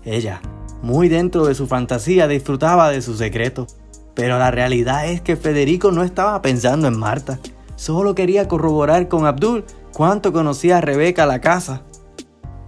Ella, 0.04 0.40
muy 0.82 1.08
dentro 1.08 1.46
de 1.46 1.54
su 1.54 1.68
fantasía, 1.68 2.26
disfrutaba 2.26 2.90
de 2.90 3.02
su 3.02 3.16
secreto. 3.16 3.68
Pero 4.16 4.36
la 4.40 4.50
realidad 4.50 5.06
es 5.06 5.20
que 5.20 5.36
Federico 5.36 5.92
no 5.92 6.02
estaba 6.02 6.42
pensando 6.42 6.88
en 6.88 6.98
Marta. 6.98 7.38
Solo 7.80 8.14
quería 8.14 8.46
corroborar 8.46 9.08
con 9.08 9.24
Abdul 9.24 9.64
cuánto 9.94 10.34
conocía 10.34 10.76
a 10.76 10.80
Rebeca 10.82 11.24
la 11.24 11.40
casa. 11.40 11.80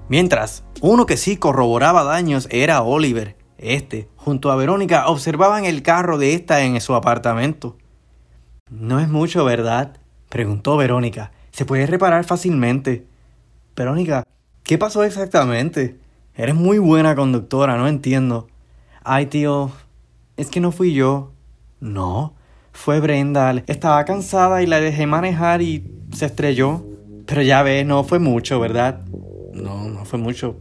Mientras, 0.08 0.64
uno 0.80 1.04
que 1.04 1.18
sí 1.18 1.36
corroboraba 1.36 2.02
daños 2.02 2.48
era 2.50 2.80
Oliver. 2.80 3.36
Este, 3.58 4.08
junto 4.16 4.50
a 4.50 4.56
Verónica, 4.56 5.08
observaban 5.08 5.66
el 5.66 5.82
carro 5.82 6.16
de 6.16 6.32
esta 6.32 6.62
en 6.62 6.80
su 6.80 6.94
apartamento. 6.94 7.76
No 8.70 9.00
es 9.00 9.08
mucho, 9.10 9.44
¿verdad? 9.44 9.98
preguntó 10.30 10.78
Verónica. 10.78 11.30
Se 11.50 11.66
puede 11.66 11.84
reparar 11.84 12.24
fácilmente. 12.24 13.06
Verónica, 13.76 14.26
¿qué 14.62 14.78
pasó 14.78 15.04
exactamente? 15.04 16.00
Eres 16.34 16.54
muy 16.54 16.78
buena 16.78 17.14
conductora, 17.14 17.76
no 17.76 17.86
entiendo. 17.86 18.48
Ay, 19.04 19.26
tío, 19.26 19.72
es 20.38 20.48
que 20.48 20.60
no 20.60 20.72
fui 20.72 20.94
yo. 20.94 21.32
No, 21.80 22.32
fue 22.72 23.00
Brenda. 23.00 23.62
Estaba 23.66 24.04
cansada 24.04 24.62
y 24.62 24.66
la 24.66 24.80
dejé 24.80 25.06
manejar 25.06 25.62
y 25.62 25.84
se 26.12 26.26
estrelló. 26.26 26.84
Pero 27.26 27.42
ya 27.42 27.62
ves, 27.62 27.86
no 27.86 28.04
fue 28.04 28.18
mucho, 28.18 28.58
¿verdad? 28.58 29.00
No, 29.52 29.88
no 29.88 30.04
fue 30.04 30.18
mucho. 30.18 30.56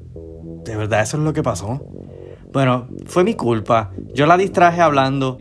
¿De 0.63 0.75
verdad 0.75 1.01
eso 1.01 1.17
es 1.17 1.23
lo 1.23 1.33
que 1.33 1.41
pasó? 1.41 1.81
Bueno, 2.53 2.87
fue 3.07 3.23
mi 3.23 3.33
culpa. 3.33 3.91
Yo 4.13 4.25
la 4.25 4.37
distraje 4.37 4.81
hablando. 4.81 5.39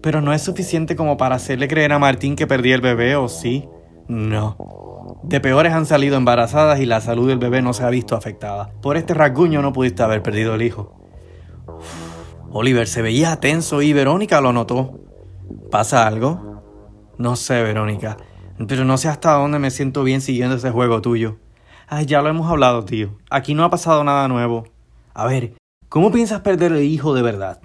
Pero 0.00 0.20
no 0.20 0.32
es 0.32 0.42
suficiente 0.42 0.94
como 0.94 1.16
para 1.16 1.36
hacerle 1.36 1.66
creer 1.66 1.92
a 1.92 1.98
Martín 1.98 2.36
que 2.36 2.46
perdí 2.46 2.72
el 2.72 2.80
bebé, 2.80 3.16
¿o 3.16 3.28
sí? 3.28 3.68
No. 4.06 4.56
De 5.24 5.40
peores 5.40 5.72
han 5.72 5.86
salido 5.86 6.16
embarazadas 6.16 6.80
y 6.80 6.86
la 6.86 7.00
salud 7.00 7.28
del 7.28 7.38
bebé 7.38 7.62
no 7.62 7.72
se 7.72 7.82
ha 7.82 7.90
visto 7.90 8.14
afectada. 8.14 8.70
Por 8.80 8.96
este 8.96 9.14
rasguño 9.14 9.60
no 9.60 9.72
pudiste 9.72 10.02
haber 10.02 10.22
perdido 10.22 10.54
el 10.54 10.62
hijo. 10.62 10.94
Oliver 12.50 12.86
se 12.86 13.02
veía 13.02 13.36
tenso 13.40 13.82
y 13.82 13.92
Verónica 13.92 14.40
lo 14.40 14.52
notó. 14.52 15.00
¿Pasa 15.70 16.06
algo? 16.06 16.62
No 17.18 17.36
sé, 17.36 17.62
Verónica. 17.62 18.16
Pero 18.66 18.84
no 18.84 18.96
sé 18.98 19.08
hasta 19.08 19.32
dónde 19.32 19.58
me 19.58 19.70
siento 19.70 20.02
bien 20.04 20.20
siguiendo 20.20 20.56
ese 20.56 20.70
juego 20.70 21.00
tuyo. 21.00 21.38
Ay, 21.88 22.06
ya 22.06 22.20
lo 22.22 22.28
hemos 22.28 22.50
hablado, 22.50 22.84
tío. 22.84 23.16
Aquí 23.30 23.54
no 23.54 23.64
ha 23.64 23.70
pasado 23.70 24.04
nada 24.04 24.28
nuevo. 24.28 24.64
A 25.14 25.26
ver, 25.26 25.54
¿cómo 25.88 26.10
piensas 26.12 26.40
perder 26.40 26.72
el 26.72 26.84
hijo 26.84 27.14
de 27.14 27.22
verdad? 27.22 27.62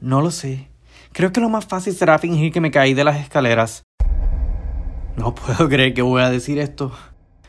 No 0.00 0.20
lo 0.20 0.30
sé. 0.30 0.68
Creo 1.12 1.32
que 1.32 1.40
lo 1.40 1.48
más 1.48 1.66
fácil 1.66 1.94
será 1.94 2.18
fingir 2.18 2.52
que 2.52 2.60
me 2.60 2.70
caí 2.70 2.94
de 2.94 3.04
las 3.04 3.16
escaleras. 3.16 3.82
No 5.16 5.34
puedo 5.34 5.68
creer 5.68 5.94
que 5.94 6.02
voy 6.02 6.22
a 6.22 6.30
decir 6.30 6.58
esto. 6.58 6.92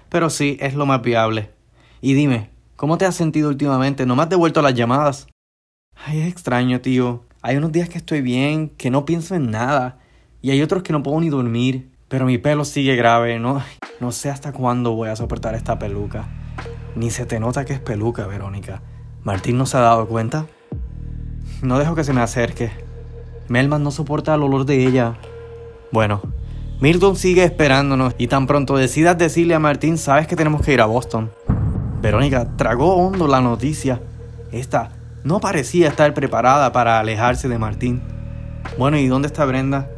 Pero 0.09 0.29
sí, 0.29 0.57
es 0.59 0.73
lo 0.73 0.85
más 0.85 1.01
viable. 1.01 1.51
Y 2.01 2.13
dime, 2.13 2.49
¿cómo 2.75 2.97
te 2.97 3.05
has 3.05 3.15
sentido 3.15 3.49
últimamente? 3.49 4.05
¿No 4.05 4.15
me 4.15 4.23
has 4.23 4.29
devuelto 4.29 4.61
las 4.61 4.73
llamadas? 4.73 5.27
Ay, 6.05 6.21
es 6.21 6.27
extraño, 6.29 6.79
tío. 6.81 7.26
Hay 7.47 7.55
unos 7.55 7.71
días 7.71 7.87
que 7.87 7.97
estoy 7.97 8.19
bien, 8.19 8.67
que 8.67 8.89
no 8.89 9.05
pienso 9.05 9.33
en 9.33 9.51
nada. 9.51 9.99
Y 10.41 10.51
hay 10.51 10.61
otros 10.61 10.83
que 10.83 10.91
no 10.91 11.01
puedo 11.01 11.21
ni 11.21 11.29
dormir. 11.29 11.89
Pero 12.09 12.25
mi 12.25 12.37
pelo 12.37 12.65
sigue 12.65 12.97
grave, 12.97 13.39
¿no? 13.39 13.63
No 14.01 14.11
sé 14.11 14.29
hasta 14.29 14.51
cuándo 14.51 14.95
voy 14.95 15.07
a 15.07 15.15
soportar 15.15 15.55
esta 15.55 15.79
peluca. 15.79 16.27
Ni 16.97 17.09
se 17.09 17.25
te 17.25 17.39
nota 17.39 17.63
que 17.63 17.71
es 17.71 17.79
peluca, 17.79 18.27
Verónica. 18.27 18.81
¿Martín 19.23 19.57
no 19.57 19.65
se 19.65 19.77
ha 19.77 19.79
dado 19.79 20.09
cuenta? 20.09 20.45
No 21.61 21.79
dejo 21.79 21.95
que 21.95 22.03
se 22.03 22.11
me 22.11 22.19
acerque. 22.19 22.69
Melman 23.47 23.81
no 23.81 23.91
soporta 23.91 24.35
el 24.35 24.43
olor 24.43 24.65
de 24.65 24.85
ella. 24.85 25.15
Bueno, 25.93 26.21
Milton 26.81 27.15
sigue 27.15 27.45
esperándonos 27.45 28.13
y 28.17 28.27
tan 28.27 28.45
pronto 28.45 28.75
decidas 28.75 29.17
decirle 29.17 29.55
a 29.55 29.59
Martín, 29.59 29.97
sabes 29.97 30.27
que 30.27 30.35
tenemos 30.35 30.63
que 30.63 30.73
ir 30.73 30.81
a 30.81 30.85
Boston. 30.85 31.31
Verónica 32.01 32.57
tragó 32.57 32.97
hondo 32.97 33.25
la 33.25 33.39
noticia. 33.39 34.01
Esta 34.51 34.96
no 35.27 35.41
parecía 35.41 35.89
estar 35.89 36.13
preparada 36.13 36.71
para 36.71 36.99
alejarse 36.99 37.49
de 37.49 37.57
Martín. 37.57 38.01
Bueno, 38.77 38.97
¿y 38.97 39.07
dónde 39.07 39.27
está 39.27 39.43
Brenda? 39.43 39.89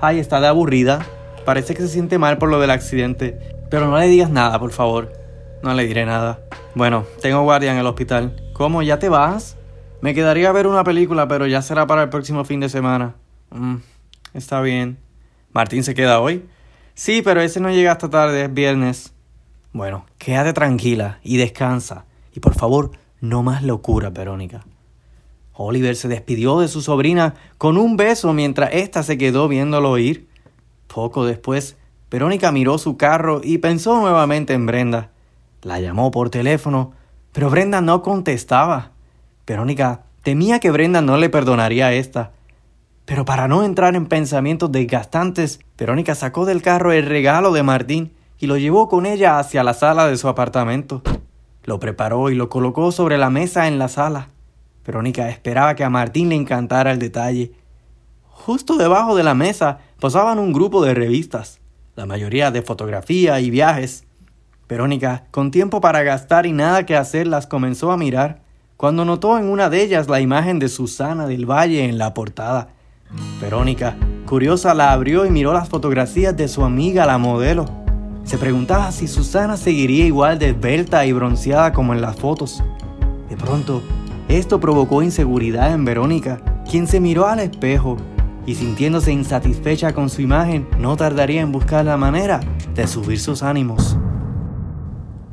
Ay, 0.00 0.20
está 0.20 0.40
de 0.40 0.46
aburrida. 0.46 1.04
Parece 1.44 1.74
que 1.74 1.82
se 1.82 1.88
siente 1.88 2.18
mal 2.18 2.38
por 2.38 2.50
lo 2.50 2.60
del 2.60 2.70
accidente. 2.70 3.36
Pero 3.68 3.90
no 3.90 3.98
le 3.98 4.06
digas 4.06 4.30
nada, 4.30 4.60
por 4.60 4.70
favor. 4.70 5.12
No 5.60 5.74
le 5.74 5.88
diré 5.88 6.06
nada. 6.06 6.38
Bueno, 6.76 7.04
tengo 7.20 7.42
guardia 7.42 7.72
en 7.72 7.78
el 7.78 7.86
hospital. 7.86 8.36
¿Cómo? 8.52 8.80
¿Ya 8.80 9.00
te 9.00 9.08
vas? 9.08 9.56
Me 10.02 10.14
quedaría 10.14 10.50
a 10.50 10.52
ver 10.52 10.68
una 10.68 10.84
película, 10.84 11.26
pero 11.26 11.48
ya 11.48 11.62
será 11.62 11.88
para 11.88 12.04
el 12.04 12.08
próximo 12.08 12.44
fin 12.44 12.60
de 12.60 12.68
semana. 12.68 13.16
Mm, 13.50 13.78
está 14.34 14.60
bien. 14.60 14.98
¿Martín 15.52 15.82
se 15.82 15.94
queda 15.94 16.20
hoy? 16.20 16.48
Sí, 16.94 17.22
pero 17.24 17.40
ese 17.40 17.58
no 17.58 17.70
llega 17.70 17.90
hasta 17.90 18.08
tarde, 18.08 18.44
es 18.44 18.54
viernes. 18.54 19.12
Bueno, 19.72 20.06
quédate 20.16 20.52
tranquila 20.52 21.18
y 21.24 21.38
descansa. 21.38 22.04
Y 22.32 22.38
por 22.38 22.54
favor, 22.54 22.92
no 23.20 23.42
más 23.42 23.64
locura, 23.64 24.10
Verónica. 24.10 24.64
Oliver 25.56 25.96
se 25.96 26.08
despidió 26.08 26.60
de 26.60 26.68
su 26.68 26.82
sobrina 26.82 27.34
con 27.58 27.78
un 27.78 27.96
beso 27.96 28.32
mientras 28.32 28.74
ésta 28.74 29.02
se 29.02 29.16
quedó 29.16 29.48
viéndolo 29.48 29.96
ir. 29.98 30.28
Poco 30.86 31.24
después, 31.24 31.76
Verónica 32.10 32.52
miró 32.52 32.78
su 32.78 32.96
carro 32.96 33.40
y 33.42 33.58
pensó 33.58 33.98
nuevamente 34.00 34.52
en 34.52 34.66
Brenda. 34.66 35.10
La 35.62 35.80
llamó 35.80 36.10
por 36.10 36.30
teléfono, 36.30 36.92
pero 37.32 37.50
Brenda 37.50 37.80
no 37.80 38.02
contestaba. 38.02 38.92
Verónica 39.46 40.02
temía 40.22 40.60
que 40.60 40.70
Brenda 40.70 41.00
no 41.00 41.16
le 41.16 41.30
perdonaría 41.30 41.86
a 41.86 41.92
esta. 41.92 42.32
Pero 43.04 43.24
para 43.24 43.48
no 43.48 43.64
entrar 43.64 43.96
en 43.96 44.06
pensamientos 44.06 44.70
desgastantes, 44.72 45.60
Verónica 45.78 46.14
sacó 46.14 46.44
del 46.44 46.62
carro 46.62 46.92
el 46.92 47.06
regalo 47.06 47.52
de 47.52 47.62
Martín 47.62 48.12
y 48.38 48.46
lo 48.46 48.56
llevó 48.56 48.88
con 48.88 49.06
ella 49.06 49.38
hacia 49.38 49.64
la 49.64 49.74
sala 49.74 50.06
de 50.06 50.16
su 50.16 50.28
apartamento. 50.28 51.02
Lo 51.64 51.80
preparó 51.80 52.30
y 52.30 52.34
lo 52.34 52.48
colocó 52.48 52.92
sobre 52.92 53.16
la 53.16 53.30
mesa 53.30 53.68
en 53.68 53.78
la 53.78 53.88
sala. 53.88 54.28
Verónica 54.86 55.28
esperaba 55.28 55.74
que 55.74 55.82
a 55.82 55.90
Martín 55.90 56.28
le 56.28 56.36
encantara 56.36 56.92
el 56.92 57.00
detalle. 57.00 57.52
Justo 58.22 58.76
debajo 58.76 59.16
de 59.16 59.24
la 59.24 59.34
mesa 59.34 59.78
posaban 59.98 60.38
un 60.38 60.52
grupo 60.52 60.84
de 60.84 60.94
revistas, 60.94 61.60
la 61.96 62.06
mayoría 62.06 62.52
de 62.52 62.62
fotografía 62.62 63.40
y 63.40 63.50
viajes. 63.50 64.06
Verónica, 64.68 65.24
con 65.32 65.50
tiempo 65.50 65.80
para 65.80 66.04
gastar 66.04 66.46
y 66.46 66.52
nada 66.52 66.86
que 66.86 66.96
hacer, 66.96 67.26
las 67.26 67.48
comenzó 67.48 67.90
a 67.90 67.96
mirar, 67.96 68.42
cuando 68.76 69.04
notó 69.04 69.38
en 69.38 69.46
una 69.46 69.70
de 69.70 69.82
ellas 69.82 70.08
la 70.08 70.20
imagen 70.20 70.58
de 70.58 70.68
Susana 70.68 71.26
del 71.26 71.46
Valle 71.46 71.84
en 71.84 71.98
la 71.98 72.14
portada. 72.14 72.68
Verónica, 73.40 73.96
curiosa, 74.26 74.74
la 74.74 74.92
abrió 74.92 75.26
y 75.26 75.30
miró 75.30 75.52
las 75.52 75.68
fotografías 75.68 76.36
de 76.36 76.46
su 76.46 76.64
amiga 76.64 77.06
la 77.06 77.18
modelo. 77.18 77.66
Se 78.24 78.38
preguntaba 78.38 78.92
si 78.92 79.08
Susana 79.08 79.56
seguiría 79.56 80.04
igual 80.04 80.38
de 80.38 80.50
esbelta 80.50 81.06
y 81.06 81.12
bronceada 81.12 81.72
como 81.72 81.94
en 81.94 82.00
las 82.00 82.16
fotos. 82.16 82.62
De 83.28 83.36
pronto, 83.36 83.82
esto 84.28 84.58
provocó 84.60 85.02
inseguridad 85.02 85.72
en 85.72 85.84
Verónica, 85.84 86.40
quien 86.68 86.86
se 86.86 87.00
miró 87.00 87.26
al 87.26 87.40
espejo 87.40 87.96
y 88.44 88.54
sintiéndose 88.54 89.12
insatisfecha 89.12 89.92
con 89.92 90.10
su 90.10 90.22
imagen, 90.22 90.68
no 90.78 90.96
tardaría 90.96 91.40
en 91.40 91.52
buscar 91.52 91.84
la 91.84 91.96
manera 91.96 92.40
de 92.74 92.86
subir 92.86 93.18
sus 93.18 93.42
ánimos. 93.42 93.96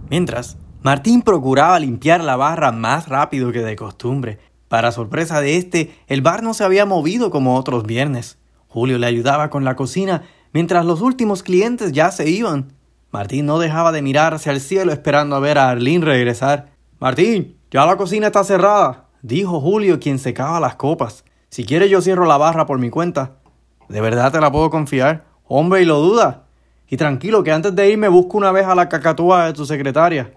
Mientras, 0.10 0.58
Martín 0.82 1.22
procuraba 1.22 1.80
limpiar 1.80 2.24
la 2.24 2.36
barra 2.36 2.72
más 2.72 3.08
rápido 3.08 3.52
que 3.52 3.62
de 3.62 3.76
costumbre. 3.76 4.40
Para 4.68 4.92
sorpresa 4.92 5.40
de 5.42 5.58
este, 5.58 5.96
el 6.08 6.22
bar 6.22 6.44
no 6.44 6.54
se 6.54 6.64
había 6.64 6.86
movido 6.86 7.32
como 7.32 7.56
otros 7.56 7.86
viernes. 7.86 8.38
Julio 8.68 8.98
le 8.98 9.08
ayudaba 9.08 9.50
con 9.50 9.64
la 9.64 9.76
cocina 9.76 10.24
mientras 10.52 10.86
los 10.86 11.02
últimos 11.02 11.42
clientes 11.42 11.94
ya 11.94 12.12
se 12.12 12.30
iban. 12.30 12.74
Martín 13.12 13.46
no 13.46 13.60
dejaba 13.60 13.92
de 13.92 14.02
mirar 14.02 14.34
hacia 14.34 14.52
el 14.52 14.60
cielo 14.60 14.92
esperando 14.92 15.36
a 15.36 15.40
ver 15.40 15.58
a 15.58 15.70
Arlene 15.70 16.06
regresar. 16.06 16.72
Martín, 17.00 17.58
ya 17.74 17.88
la 17.88 17.98
cocina 17.98 18.28
está 18.28 18.44
cerrada, 18.44 19.06
dijo 19.24 19.60
Julio 19.60 20.00
quien 20.00 20.20
secaba 20.20 20.60
las 20.60 20.76
copas. 20.76 21.26
Si 21.50 21.66
quieres 21.66 21.90
yo 21.90 22.04
cierro 22.04 22.28
la 22.28 22.38
barra 22.38 22.68
por 22.68 22.78
mi 22.78 22.92
cuenta. 22.92 23.38
¿De 23.90 24.00
verdad 24.00 24.32
te 24.32 24.40
la 24.40 24.52
puedo 24.52 24.70
confiar? 24.70 25.24
Hombre, 25.46 25.82
y 25.82 25.86
lo 25.86 26.00
duda. 26.00 26.44
Y 26.88 26.98
tranquilo 26.98 27.44
que 27.44 27.52
antes 27.52 27.76
de 27.76 27.90
irme 27.90 28.10
busco 28.10 28.38
una 28.38 28.52
vez 28.52 28.68
a 28.68 28.76
la 28.76 28.90
cacatúa 28.90 29.48
de 29.48 29.54
tu 29.54 29.66
secretaria. 29.66 30.34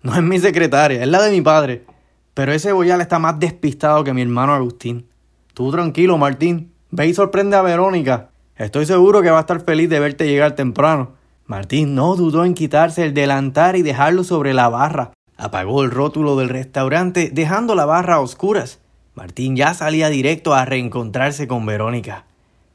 No 0.00 0.14
es 0.14 0.22
mi 0.22 0.38
secretaria, 0.38 1.02
es 1.02 1.08
la 1.08 1.20
de 1.20 1.30
mi 1.30 1.42
padre. 1.42 1.84
Pero 2.32 2.52
ese 2.52 2.72
boyal 2.72 3.02
está 3.02 3.18
más 3.18 3.38
despistado 3.38 4.02
que 4.02 4.14
mi 4.14 4.22
hermano 4.22 4.54
Agustín. 4.54 5.10
Tú 5.52 5.70
tranquilo, 5.70 6.16
Martín. 6.16 6.72
Ve 6.90 7.08
y 7.08 7.12
sorprende 7.12 7.58
a 7.58 7.62
Verónica. 7.62 8.30
Estoy 8.56 8.86
seguro 8.86 9.20
que 9.20 9.30
va 9.30 9.36
a 9.36 9.42
estar 9.42 9.60
feliz 9.60 9.90
de 9.90 10.00
verte 10.00 10.26
llegar 10.26 10.52
temprano. 10.52 11.12
Martín 11.44 11.94
no 11.94 12.16
dudó 12.16 12.46
en 12.46 12.54
quitarse 12.54 13.04
el 13.04 13.12
delantar 13.12 13.76
y 13.76 13.82
dejarlo 13.82 14.24
sobre 14.24 14.54
la 14.54 14.70
barra. 14.70 15.12
Apagó 15.42 15.82
el 15.82 15.90
rótulo 15.90 16.36
del 16.36 16.50
restaurante 16.50 17.28
dejando 17.32 17.74
la 17.74 17.84
barra 17.84 18.14
a 18.14 18.20
oscuras. 18.20 18.78
Martín 19.16 19.56
ya 19.56 19.74
salía 19.74 20.08
directo 20.08 20.54
a 20.54 20.64
reencontrarse 20.64 21.48
con 21.48 21.66
Verónica. 21.66 22.26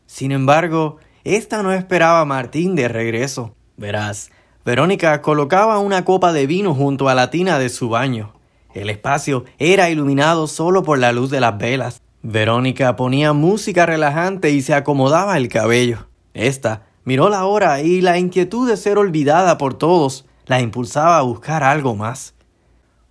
Sin 0.05 0.33
embargo, 0.33 0.97
esta 1.23 1.63
no 1.63 1.71
esperaba 1.71 2.19
a 2.19 2.25
Martín 2.25 2.75
de 2.75 2.89
regreso. 2.89 3.55
Verás, 3.77 4.31
Verónica 4.65 5.21
colocaba 5.21 5.79
una 5.79 6.03
copa 6.03 6.33
de 6.33 6.45
vino 6.45 6.75
junto 6.75 7.07
a 7.07 7.15
la 7.15 7.29
tina 7.29 7.57
de 7.57 7.69
su 7.69 7.87
baño. 7.87 8.33
El 8.73 8.89
espacio 8.89 9.45
era 9.59 9.89
iluminado 9.89 10.45
solo 10.47 10.83
por 10.83 10.99
la 10.99 11.13
luz 11.13 11.29
de 11.29 11.39
las 11.39 11.57
velas. 11.57 12.01
Verónica 12.21 12.97
ponía 12.97 13.31
música 13.31 13.85
relajante 13.85 14.51
y 14.51 14.61
se 14.61 14.73
acomodaba 14.73 15.37
el 15.37 15.47
cabello. 15.47 16.09
Esta 16.33 16.81
miró 17.05 17.29
la 17.29 17.45
hora 17.45 17.79
y 17.79 18.01
la 18.01 18.17
inquietud 18.17 18.69
de 18.69 18.75
ser 18.75 18.97
olvidada 18.97 19.57
por 19.57 19.75
todos 19.75 20.25
la 20.47 20.59
impulsaba 20.59 21.17
a 21.17 21.21
buscar 21.21 21.63
algo 21.63 21.95
más. 21.95 22.33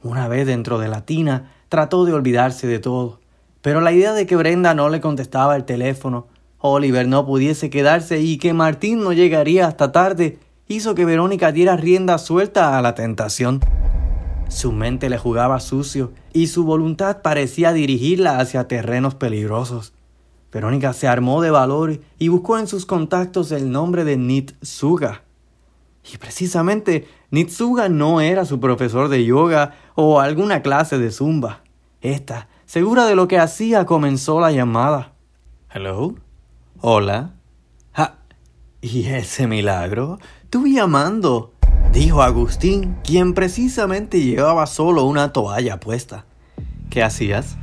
Una 0.06 0.28
vez 0.28 0.46
dentro 0.46 0.78
de 0.78 0.86
la 0.86 1.04
tina, 1.04 1.50
trató 1.68 2.04
de 2.04 2.12
olvidarse 2.12 2.68
de 2.68 2.78
todo, 2.78 3.18
pero 3.60 3.80
la 3.80 3.90
idea 3.90 4.12
de 4.12 4.24
que 4.24 4.36
Brenda 4.36 4.72
no 4.72 4.88
le 4.88 5.00
contestaba 5.00 5.56
el 5.56 5.64
teléfono, 5.64 6.28
Oliver 6.58 7.08
no 7.08 7.26
pudiese 7.26 7.70
quedarse 7.70 8.20
y 8.20 8.38
que 8.38 8.52
Martín 8.52 9.02
no 9.02 9.12
llegaría 9.12 9.66
hasta 9.66 9.90
tarde 9.90 10.38
hizo 10.68 10.94
que 10.94 11.04
Verónica 11.04 11.50
diera 11.50 11.76
rienda 11.76 12.18
suelta 12.18 12.78
a 12.78 12.82
la 12.82 12.94
tentación. 12.94 13.60
Su 14.48 14.70
mente 14.70 15.10
le 15.10 15.18
jugaba 15.18 15.58
sucio 15.58 16.12
y 16.32 16.46
su 16.46 16.62
voluntad 16.62 17.20
parecía 17.22 17.72
dirigirla 17.72 18.38
hacia 18.38 18.68
terrenos 18.68 19.16
peligrosos. 19.16 19.92
Verónica 20.52 20.92
se 20.92 21.08
armó 21.08 21.42
de 21.42 21.50
valor 21.50 21.98
y 22.20 22.28
buscó 22.28 22.58
en 22.60 22.68
sus 22.68 22.86
contactos 22.86 23.50
el 23.50 23.72
nombre 23.72 24.04
de 24.04 24.16
Nitsuga. 24.16 25.25
Y 26.12 26.18
precisamente 26.18 27.08
Nitsuga 27.30 27.88
no 27.88 28.20
era 28.20 28.44
su 28.44 28.60
profesor 28.60 29.08
de 29.08 29.24
yoga 29.24 29.74
o 29.94 30.20
alguna 30.20 30.62
clase 30.62 30.98
de 30.98 31.10
zumba. 31.10 31.62
Esta, 32.00 32.48
segura 32.64 33.06
de 33.06 33.16
lo 33.16 33.26
que 33.26 33.38
hacía, 33.38 33.86
comenzó 33.86 34.40
la 34.40 34.52
llamada. 34.52 35.14
¿Hello? 35.70 36.14
Hola. 36.80 37.34
Ja. 37.92 38.18
¿Y 38.80 39.06
ese 39.06 39.48
milagro? 39.48 40.18
Tú 40.48 40.66
llamando, 40.66 41.52
dijo 41.92 42.22
Agustín, 42.22 42.96
quien 43.02 43.34
precisamente 43.34 44.20
llevaba 44.20 44.66
solo 44.66 45.04
una 45.04 45.32
toalla 45.32 45.80
puesta. 45.80 46.26
¿Qué 46.90 47.02
hacías? 47.02 47.56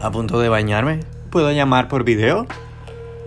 ¿A 0.00 0.10
punto 0.10 0.38
de 0.40 0.48
bañarme? 0.48 1.00
¿Puedo 1.30 1.52
llamar 1.52 1.88
por 1.88 2.04
video? 2.04 2.46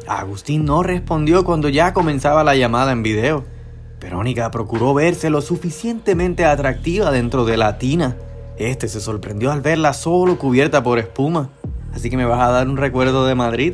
Agustín 0.07 0.65
no 0.65 0.81
respondió 0.81 1.43
cuando 1.43 1.69
ya 1.69 1.93
comenzaba 1.93 2.43
la 2.43 2.55
llamada 2.55 2.91
en 2.93 3.03
video. 3.03 3.56
Verónica 3.99 4.51
procuró 4.51 4.93
verse 4.93 5.29
lo 5.29 5.41
suficientemente 5.41 6.45
atractiva 6.45 7.11
dentro 7.11 7.45
de 7.45 7.57
la 7.57 7.77
tina. 7.77 8.15
Este 8.57 8.87
se 8.87 8.99
sorprendió 8.99 9.51
al 9.51 9.61
verla 9.61 9.93
solo 9.93 10.37
cubierta 10.37 10.83
por 10.83 10.99
espuma. 10.99 11.49
Así 11.93 12.09
que 12.09 12.17
me 12.17 12.25
vas 12.25 12.41
a 12.41 12.51
dar 12.51 12.67
un 12.67 12.77
recuerdo 12.77 13.25
de 13.25 13.35
Madrid. 13.35 13.73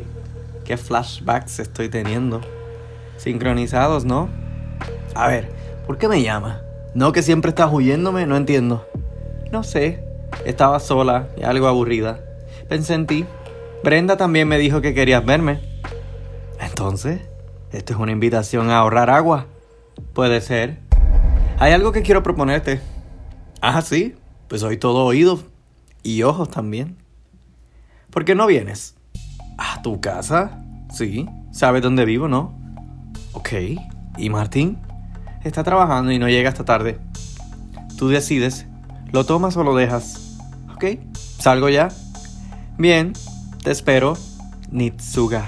Qué 0.64 0.76
flashbacks 0.76 1.58
estoy 1.58 1.88
teniendo. 1.88 2.40
Sincronizados, 3.18 4.04
¿no? 4.04 4.28
A 5.14 5.28
ver, 5.28 5.50
¿por 5.86 5.98
qué 5.98 6.08
me 6.08 6.22
llama? 6.22 6.62
¿No 6.94 7.12
que 7.12 7.22
siempre 7.22 7.50
estás 7.50 7.70
huyéndome? 7.72 8.26
No 8.26 8.36
entiendo. 8.36 8.86
No 9.52 9.62
sé. 9.62 10.02
Estaba 10.44 10.80
sola 10.80 11.28
y 11.36 11.42
algo 11.42 11.68
aburrida. 11.68 12.20
Pensé 12.68 12.94
en 12.94 13.06
ti. 13.06 13.26
Brenda 13.82 14.16
también 14.16 14.48
me 14.48 14.58
dijo 14.58 14.80
que 14.80 14.94
querías 14.94 15.24
verme. 15.24 15.60
Entonces, 16.60 17.20
¿esto 17.72 17.92
es 17.92 17.98
una 17.98 18.12
invitación 18.12 18.70
a 18.70 18.78
ahorrar 18.78 19.10
agua? 19.10 19.46
Puede 20.12 20.40
ser. 20.40 20.78
Hay 21.58 21.72
algo 21.72 21.92
que 21.92 22.02
quiero 22.02 22.22
proponerte. 22.22 22.80
Ah, 23.60 23.82
sí. 23.82 24.14
Pues 24.48 24.60
soy 24.60 24.76
todo 24.76 25.04
oídos 25.04 25.44
y 26.02 26.22
ojos 26.22 26.50
también. 26.50 26.96
¿Por 28.10 28.24
qué 28.24 28.34
no 28.34 28.46
vienes? 28.46 28.96
¿A 29.58 29.82
tu 29.82 30.00
casa? 30.00 30.62
Sí. 30.92 31.28
¿Sabes 31.50 31.82
dónde 31.82 32.04
vivo, 32.04 32.28
no? 32.28 32.56
Ok. 33.32 33.50
¿Y 34.18 34.30
Martín? 34.30 34.78
Está 35.42 35.64
trabajando 35.64 36.12
y 36.12 36.18
no 36.18 36.28
llega 36.28 36.50
hasta 36.50 36.64
tarde. 36.64 36.98
Tú 37.96 38.08
decides. 38.08 38.66
¿Lo 39.12 39.24
tomas 39.24 39.56
o 39.56 39.64
lo 39.64 39.74
dejas? 39.74 40.38
¿Ok? 40.74 40.84
¿Salgo 41.38 41.68
ya? 41.68 41.88
Bien. 42.78 43.12
Te 43.62 43.70
espero. 43.70 44.16
Nitsuga. 44.70 45.46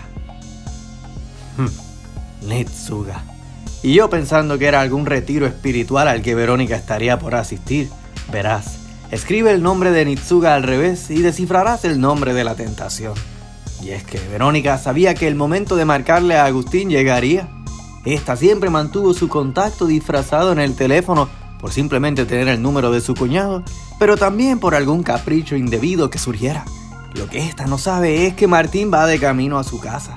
Hmm. 1.56 2.46
Nitsuga. 2.48 3.35
Y 3.86 3.94
yo 3.94 4.10
pensando 4.10 4.58
que 4.58 4.66
era 4.66 4.80
algún 4.80 5.06
retiro 5.06 5.46
espiritual 5.46 6.08
al 6.08 6.20
que 6.20 6.34
Verónica 6.34 6.74
estaría 6.74 7.20
por 7.20 7.36
asistir. 7.36 7.88
Verás, 8.32 8.80
escribe 9.12 9.52
el 9.52 9.62
nombre 9.62 9.92
de 9.92 10.04
Nitsuga 10.04 10.56
al 10.56 10.64
revés 10.64 11.08
y 11.08 11.22
descifrarás 11.22 11.84
el 11.84 12.00
nombre 12.00 12.34
de 12.34 12.42
la 12.42 12.56
tentación. 12.56 13.14
Y 13.80 13.90
es 13.90 14.02
que 14.02 14.18
Verónica 14.18 14.76
sabía 14.78 15.14
que 15.14 15.28
el 15.28 15.36
momento 15.36 15.76
de 15.76 15.84
marcarle 15.84 16.34
a 16.34 16.46
Agustín 16.46 16.90
llegaría. 16.90 17.48
Esta 18.04 18.34
siempre 18.34 18.70
mantuvo 18.70 19.14
su 19.14 19.28
contacto 19.28 19.86
disfrazado 19.86 20.50
en 20.50 20.58
el 20.58 20.74
teléfono 20.74 21.28
por 21.60 21.70
simplemente 21.70 22.24
tener 22.24 22.48
el 22.48 22.60
número 22.60 22.90
de 22.90 23.00
su 23.00 23.14
cuñado, 23.14 23.62
pero 24.00 24.16
también 24.16 24.58
por 24.58 24.74
algún 24.74 25.04
capricho 25.04 25.54
indebido 25.54 26.10
que 26.10 26.18
surgiera. 26.18 26.64
Lo 27.14 27.28
que 27.28 27.38
esta 27.38 27.68
no 27.68 27.78
sabe 27.78 28.26
es 28.26 28.34
que 28.34 28.48
Martín 28.48 28.90
va 28.92 29.06
de 29.06 29.20
camino 29.20 29.60
a 29.60 29.62
su 29.62 29.78
casa. 29.78 30.12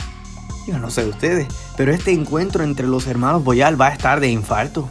No 0.78 0.90
sé 0.92 1.06
ustedes, 1.06 1.48
pero 1.76 1.92
este 1.92 2.12
encuentro 2.12 2.64
entre 2.64 2.88
los 2.88 3.08
hermanos 3.08 3.44
Boyal 3.44 3.80
va 3.80 3.88
a 3.88 3.94
estar 3.94 4.20
de 4.20 4.30
infarto. 4.30 4.90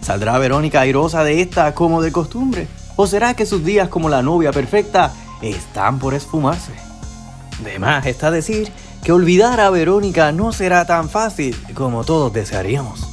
¿Saldrá 0.00 0.36
Verónica 0.38 0.80
airosa 0.80 1.22
de 1.22 1.40
esta 1.40 1.74
como 1.74 2.02
de 2.02 2.10
costumbre? 2.10 2.66
¿O 2.96 3.06
será 3.06 3.34
que 3.34 3.46
sus 3.46 3.64
días 3.64 3.88
como 3.88 4.08
la 4.08 4.22
novia 4.22 4.52
perfecta 4.52 5.12
están 5.40 5.98
por 5.98 6.14
esfumarse? 6.14 6.72
De 7.62 7.78
más 7.78 8.06
está 8.06 8.30
decir 8.30 8.72
que 9.04 9.12
olvidar 9.12 9.60
a 9.60 9.70
Verónica 9.70 10.32
no 10.32 10.52
será 10.52 10.86
tan 10.86 11.08
fácil 11.08 11.56
como 11.74 12.04
todos 12.04 12.32
desearíamos. 12.32 13.11